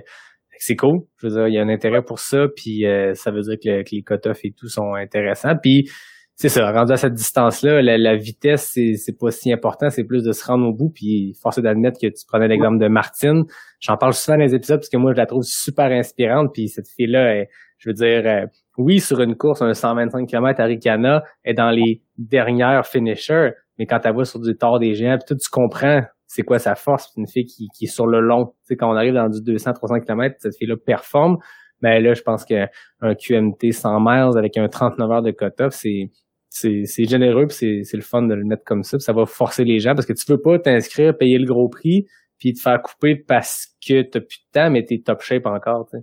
[0.58, 1.00] c'est cool.
[1.22, 2.84] Je veux dire, il y a un intérêt pour ça, puis
[3.14, 5.54] ça veut dire que, que les cut et tout sont intéressants.
[5.60, 5.88] Puis
[6.36, 10.24] c'est ça, rendu à cette distance-là, la, vitesse, c'est, c'est pas si important, c'est plus
[10.24, 13.44] de se rendre au bout, puis force d'admettre que tu prenais l'exemple de Martine.
[13.80, 16.68] J'en parle souvent dans les épisodes parce que moi, je la trouve super inspirante, puis
[16.68, 17.44] cette fille-là,
[17.78, 22.02] je veux dire, oui, sur une course, un 125 km à Ricana est dans les
[22.18, 26.42] dernières finishers, mais quand elle va sur du tort des géants, puis tu comprends c'est
[26.42, 27.12] quoi sa force.
[27.14, 28.46] C'est une fille qui, qui est sur le long.
[28.46, 31.36] Tu sais, quand on arrive dans du 200-300 km, cette fille-là performe.
[31.80, 32.66] Mais là, je pense qu'un
[33.02, 36.10] QMT 100 miles avec un 39 heures de cut-off, c'est
[36.56, 38.98] c'est généreux puis c'est le fun de le mettre comme ça.
[39.00, 42.06] ça va forcer les gens parce que tu veux pas t'inscrire, payer le gros prix,
[42.38, 45.88] puis te faire couper parce que t'as plus de temps, mais t'es top shape encore.
[45.90, 45.98] Tu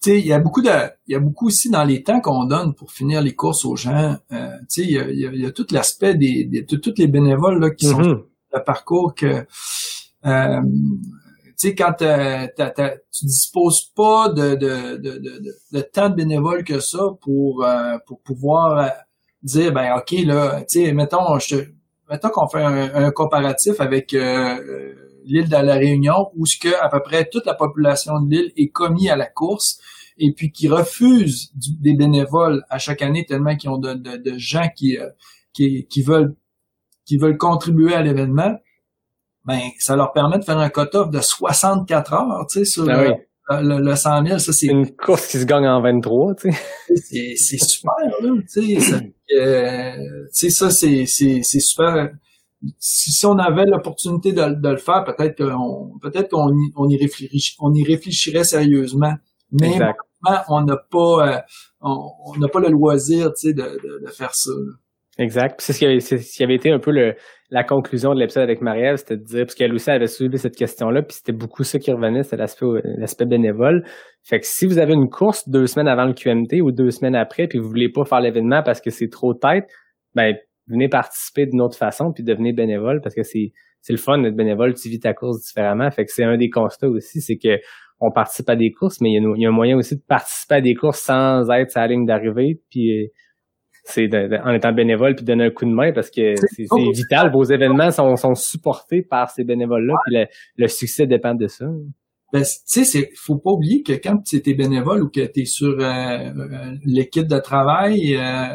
[0.00, 0.70] sais, il y a beaucoup de,
[1.06, 3.76] il y a beaucoup aussi dans les temps qu'on donne pour finir les courses aux
[3.76, 4.16] gens.
[4.32, 7.60] Euh, tu sais, il y a, y a, tout l'aspect des, de, tous les bénévoles
[7.60, 8.22] là, qui sont Mhm.
[8.54, 9.44] le parcours que
[10.26, 10.62] euh,
[11.60, 16.14] tu sais quand t'as- tu disposes pas de, de, de, de, de, de tant de
[16.14, 18.88] bénévoles que ça pour euh, pour pouvoir euh,
[19.42, 21.56] dire ben ok là tu sais mettons je
[22.10, 24.18] mettons qu'on fait un, un comparatif avec euh,
[24.58, 28.30] euh, l'île de la Réunion où ce que à peu près toute la population de
[28.30, 29.78] l'île est commis à la course
[30.18, 34.16] et puis qui refuse du- des bénévoles à chaque année tellement qu'ils ont de, de,
[34.16, 35.08] de gens qui, euh,
[35.52, 36.34] qui qui veulent
[37.04, 38.54] qui veulent contribuer à l'événement,
[39.44, 43.02] ben ça leur permet de faire un cut-off de 64 heures, tu sais, sur Ah
[43.02, 43.08] oui.
[43.50, 44.38] Le, le 100 000.
[44.38, 47.36] Ça, c'est Une course qui se gagne en 23, tu sais.
[47.36, 47.92] c'est super,
[48.22, 48.80] là, tu sais.
[48.80, 49.00] ça,
[49.36, 52.10] euh, tu sais, ça, c'est c'est c'est super.
[52.78, 56.88] Si, si on avait l'opportunité de, de le faire, peut-être qu'on peut-être qu'on y, on
[56.88, 59.14] y réfléchit, on y réfléchirait sérieusement.
[59.52, 59.98] Mais Exact.
[60.48, 61.38] on n'a pas euh,
[61.80, 64.50] on on n'a pas le loisir, tu sais, de, de, de faire ça.
[64.50, 64.72] là.
[65.18, 65.60] Exact.
[65.60, 67.14] C'est ce qui ce qui avait été un peu le,
[67.50, 70.54] la conclusion de l'épisode avec Marielle, c'était de dire, parce qu'elle aussi avait soulevé cette
[70.54, 72.66] question-là, puis c'était beaucoup ça qui revenait, c'était l'aspect,
[72.98, 73.84] l'aspect bénévole.
[74.22, 77.16] Fait que si vous avez une course deux semaines avant le QMT ou deux semaines
[77.16, 79.64] après, puis vous voulez pas faire l'événement parce que c'est trop tête,
[80.14, 80.34] ben
[80.68, 83.52] venez participer d'une autre façon, puis devenez bénévole, parce que c'est
[83.88, 85.90] le fun d'être bénévole, tu vis ta course différemment.
[85.90, 87.58] Fait que c'est un des constats aussi, c'est que
[88.00, 90.60] on participe à des courses, mais il y, a, un moyen aussi de participer à
[90.60, 93.06] des courses sans être la ligne d'arrivée, puis euh,
[93.88, 94.08] c'est
[94.44, 97.32] en étant bénévole puis donner un coup de main parce que c'est vital.
[97.32, 100.26] Vos événements sont, sont supportés par ces bénévoles-là, puis le,
[100.56, 101.66] le succès dépend de ça.
[102.32, 105.44] Ben, tu sais, faut pas oublier que quand tu es bénévole ou que tu es
[105.46, 108.54] sur euh, euh, l'équipe de travail, euh,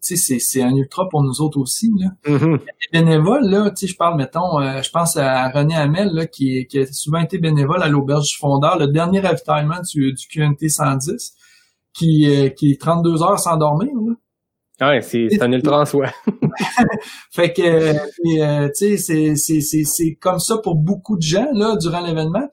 [0.00, 1.90] tu sais, c'est, c'est un ultra pour nous autres aussi.
[1.98, 2.10] Là.
[2.32, 2.58] Mhm.
[2.92, 6.26] Les bénévoles, là, tu sais, je parle, mettons, euh, je pense à René Hamel, là,
[6.26, 10.26] qui, qui a souvent été bénévole à l'Auberge du Fondeur, le dernier ravitaillement du, du
[10.28, 11.34] QNT 110,
[11.92, 13.90] qui, euh, qui est 32 heures sans dormir.
[14.06, 14.14] Là.
[14.80, 16.06] Ouais, c'est un ultra en soi.
[17.32, 17.94] Fait que, euh,
[18.40, 22.48] euh, tu sais, c'est, comme ça pour beaucoup de gens, là, durant l'événement.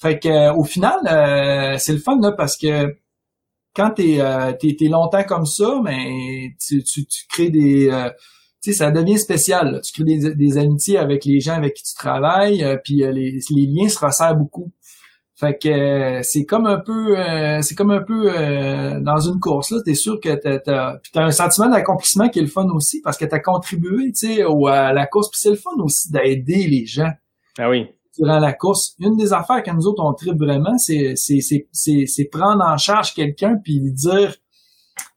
[0.00, 2.96] Fait que, euh, au final, euh, c'est le fun, là, parce que
[3.76, 8.10] quand t'es, euh, t'es longtemps comme ça, mais tu, tu, tu crées des, euh,
[8.60, 9.80] tu sais, ça devient spécial, là.
[9.80, 13.66] Tu crées des, des amitiés avec les gens avec qui tu travailles, puis les, les
[13.66, 14.72] liens se resserrent beaucoup.
[15.40, 19.38] Fait que euh, c'est comme un peu euh, c'est comme un peu euh, dans une
[19.38, 22.68] course là, t'es sûr que t'as puis t'as un sentiment d'accomplissement qui est le fun
[22.70, 25.30] aussi parce que t'as contribué, tu sais, au- à la course.
[25.30, 27.12] Puis c'est le fun aussi d'aider les gens
[27.56, 27.86] Ah oui.
[28.18, 28.96] durant la course.
[28.98, 32.64] Une des affaires que nous autres on tripe vraiment, c'est c'est c'est c'est c'est prendre
[32.64, 34.34] en charge quelqu'un puis lui dire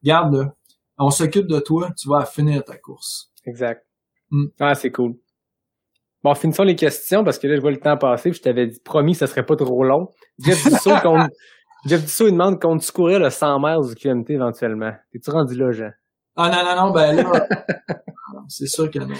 [0.03, 0.53] regarde là,
[0.99, 3.31] on s'occupe de toi, tu vas finir ta course.
[3.47, 3.83] Exact.
[4.29, 4.45] Mm.
[4.59, 5.15] Ah, c'est cool.
[6.23, 8.29] Bon, finissons les questions parce que là, je vois le temps passer.
[8.29, 10.09] puis Je t'avais dit, promis, ça serait pas trop long.
[10.39, 10.91] Jeff Dussault,
[11.87, 14.91] Jeff Dussault, il demande comptes-tu courir le 100 miles du QMT éventuellement?
[15.11, 15.91] T'es-tu rendu là, Jean?
[16.37, 17.47] Ah non non non ben là
[18.47, 19.15] c'est sûr que non.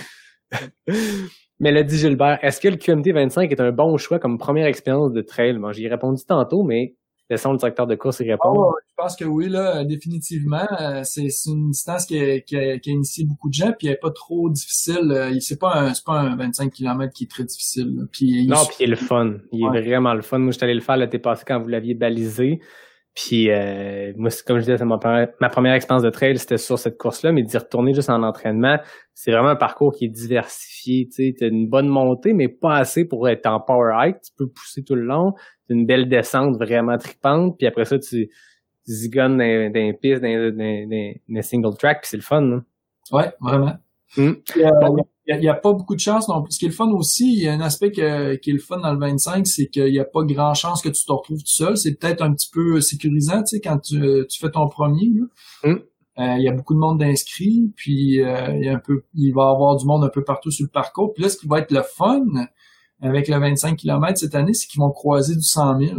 [1.59, 4.65] Mais le dit Gilbert, est-ce que le QMT 25 est un bon choix comme première
[4.65, 5.57] expérience de trail?
[5.57, 6.95] Bon, j'y ai répondu tantôt, mais
[7.31, 8.67] laissons le directeur de course y Ah répondre.
[8.67, 10.67] ouais, je pense que oui, là, définitivement.
[10.79, 13.87] euh, c'est une distance qui a, qui, a, qui a initié beaucoup de gens, puis
[13.87, 15.11] elle est pas trop difficile.
[15.11, 17.95] euh, C'est pas un c'est pas un 25 km qui est très difficile.
[17.97, 18.03] là.
[18.11, 19.35] Puis il- Non, puis il est le fun.
[19.51, 20.37] Il est vraiment le fun.
[20.37, 22.59] Moi, j'étais allé le faire l'été passé quand vous l'aviez balisé.
[23.13, 26.57] Puis euh, moi, comme je disais, c'est ma première, ma première expérience de trail, c'était
[26.57, 28.79] sur cette course-là, mais d'y retourner juste en entraînement,
[29.13, 31.09] c'est vraiment un parcours qui est diversifié.
[31.09, 34.21] Tu as une bonne montée, mais pas assez pour être en power hike.
[34.21, 35.33] Tu peux pousser tout le long.
[35.67, 37.57] T'as une belle descente vraiment tripante.
[37.57, 42.17] Puis après ça, tu, tu zigonnes dans, dans les pistes, dans, single track, puis c'est
[42.17, 42.41] le fun.
[42.41, 42.61] là.
[43.11, 43.73] Ouais, vraiment.
[44.13, 44.23] Puis,
[44.57, 44.69] euh,
[45.27, 46.27] Il y, a- a pas beaucoup de chance.
[46.27, 46.41] Non.
[46.41, 46.53] plus.
[46.53, 48.59] Ce qui est le fun aussi, il y a un aspect que- qui est le
[48.59, 51.37] fun dans le 25, c'est qu'il y a pas grand chance que tu te retrouves
[51.39, 51.77] tout seul.
[51.77, 55.09] C'est peut-être un petit peu sécurisant, tu sais, quand tu, tu fais ton premier.
[55.63, 55.69] là.
[55.71, 55.79] Mm.
[56.19, 59.03] Euh, il y a beaucoup de monde d'inscrits, puis euh, il y a un peu,
[59.15, 61.13] il va y avoir du monde un peu partout sur le parcours.
[61.13, 62.25] Puis là, ce qui va être le fun
[63.01, 65.95] avec le 25 km cette année, c'est qu'ils vont croiser du 100 000.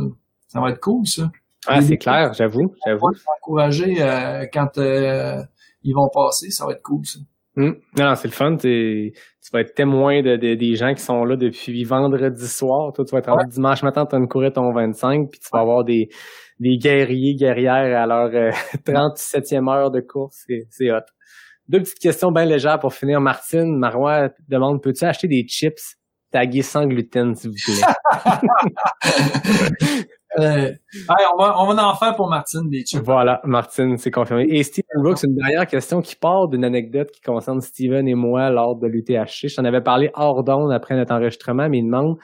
[0.49, 1.31] Ça va être cool, ça.
[1.67, 3.07] Ah, c'est clair, j'avoue, j'avoue.
[3.41, 5.41] encourager euh, quand euh,
[5.85, 7.19] ils vont passer, ça va être cool, ça.
[7.57, 7.77] Hum.
[7.99, 8.57] Non, non, c'est le fun.
[8.57, 9.13] Tu
[9.53, 12.93] vas être témoin de, de- des gens qui sont là depuis vendredi soir.
[12.95, 15.61] Toi, tu vas être rendu dimanche matin, tu vas courir ton 25, puis tu vas
[15.61, 16.09] avoir des,
[16.61, 18.51] des guerriers, guerrières à leur euh,
[18.87, 20.47] 37e heure de course.
[20.71, 21.01] C'est, hot.
[21.69, 23.21] Deux petites questions bien légères pour finir.
[23.21, 25.97] Martine, Marois demande, peux-tu acheter des chips
[26.31, 27.83] tagués sans gluten, s'il vous plaît?
[30.39, 33.03] Euh, hey, on, va, on va en faire pour Martine des chips.
[33.05, 34.47] Voilà, Martine, c'est confirmé.
[34.49, 38.51] Et Steven Brooks, une dernière question qui part d'une anecdote qui concerne Steven et moi
[38.51, 39.49] lors de l'UTHC.
[39.49, 42.17] Je t'en avais parlé hors d'onde après notre enregistrement, mais il demande,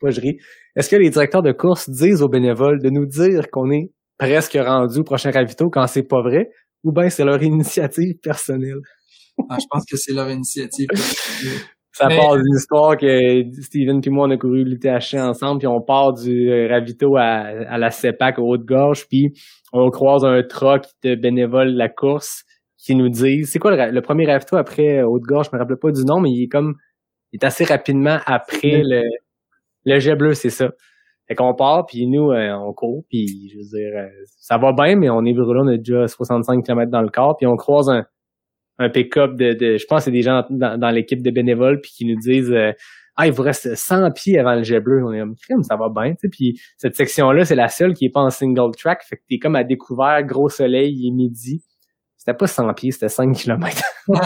[0.00, 0.38] pas je ris,
[0.76, 4.56] est-ce que les directeurs de course disent aux bénévoles de nous dire qu'on est presque
[4.60, 6.50] rendu au prochain ravito quand c'est pas vrai,
[6.84, 8.80] ou bien c'est leur initiative personnelle?
[9.48, 10.88] Ah, je pense que c'est leur initiative.
[12.00, 15.66] Ça Mais- part d'une histoire que Steven puis moi on a couru l'UTHC ensemble puis
[15.68, 17.24] on part du euh, ravito à,
[17.68, 19.32] à la CEPAC au Haut-de-Gorge puis
[19.74, 22.44] on croise un truck de bénévoles de la course
[22.78, 25.90] qui nous disent c'est quoi le, le premier ravito après Haut-de-Gorge je me rappelle pas
[25.90, 26.74] du nom mais il est comme
[27.32, 29.02] il est assez rapidement après le
[29.84, 30.68] le jet bleu c'est ça.
[31.28, 34.72] Fait qu'on part puis nous euh, on court puis je veux dire euh, ça va
[34.72, 37.56] bien mais on est brûlé on a déjà 65 km dans le corps puis on
[37.56, 38.04] croise un
[38.80, 41.80] un pick-up de, de je pense que c'est des gens dans, dans l'équipe de bénévoles
[41.80, 42.72] puis qui nous disent euh,
[43.16, 45.76] ah il vous reste 100 pieds avant le jet bleu on est comme crème ça
[45.76, 48.30] va bien tu sais puis cette section là c'est la seule qui est pas en
[48.30, 49.04] single track.
[49.04, 51.62] Fait que t'es comme à découvert gros soleil il est midi.
[52.16, 53.82] C'était pas 100 pieds c'était 5 km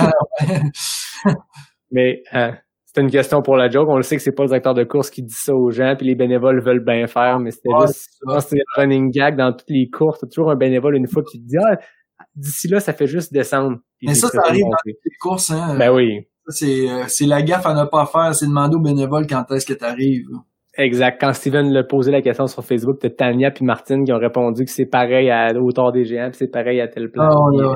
[1.90, 2.52] mais euh,
[2.84, 3.88] c'est une question pour la joke.
[3.88, 5.96] On le sait que c'est pas le directeur de course qui dit ça aux gens
[5.98, 9.52] puis les bénévoles veulent bien faire mais c'était Ouais, juste c'est le running gag dans
[9.52, 10.20] toutes les courses.
[10.20, 11.76] T'as toujours un bénévole une fois qui te dit ah
[12.34, 15.50] d'ici là ça fait juste descendre Mais ça, ça arrive dans les courses.
[15.50, 15.76] Hein.
[15.78, 18.80] ben oui Ça, C'est euh, c'est la gaffe à ne pas faire, c'est demander aux
[18.80, 20.28] bénévoles quand est-ce que tu arrives.
[20.76, 21.20] Exact.
[21.20, 24.64] Quand Steven l'a posé la question sur Facebook, t'as Tania puis Martine qui ont répondu
[24.64, 27.28] que c'est pareil à Hauteur des Géants puis c'est pareil à tel plan.
[27.30, 27.74] Oh,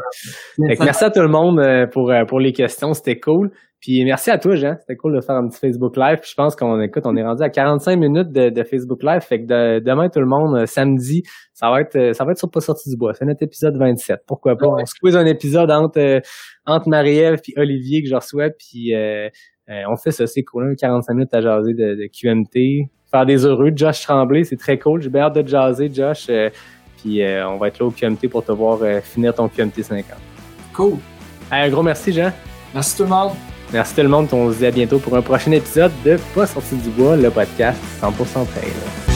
[0.69, 3.51] fait que merci à tout le monde euh, pour, euh, pour les questions, c'était cool.
[3.81, 4.75] Puis merci à toi, Jean.
[4.81, 6.19] C'était cool de faire un petit Facebook Live.
[6.21, 9.21] Puis je pense qu'on écoute, on est rendu à 45 minutes de, de Facebook Live.
[9.21, 11.23] Fait que de- demain, tout le monde, euh, samedi,
[11.55, 13.15] ça va être ça va être sur Pas sorti du bois.
[13.15, 14.23] C'est notre épisode 27.
[14.27, 14.67] Pourquoi pas?
[14.67, 16.21] On quiz un épisode entre,
[16.67, 18.49] entre Marie-Ève puis Olivier que je reçois.
[18.59, 19.29] Puis euh,
[19.71, 20.71] euh, on fait ça, c'est cool.
[20.71, 22.89] hein, 45 minutes à jaser de, de QMT.
[23.11, 23.71] Faire des heureux.
[23.75, 25.01] Josh Tremblay, c'est très cool.
[25.03, 26.27] J'ai bien hâte de jaser, Josh.
[26.29, 26.51] Euh,
[26.99, 29.83] puis euh, on va être là au QMT pour te voir euh, finir ton QMT
[29.83, 30.05] 50.
[30.75, 30.95] Cool.
[31.51, 32.33] Un gros merci, Jean.
[32.75, 33.33] Merci tout le monde.
[33.73, 34.29] Merci tout le monde.
[34.33, 37.31] On se dit à bientôt pour un prochain épisode de Pas sorti du bois, le
[37.31, 39.08] podcast 100% trail.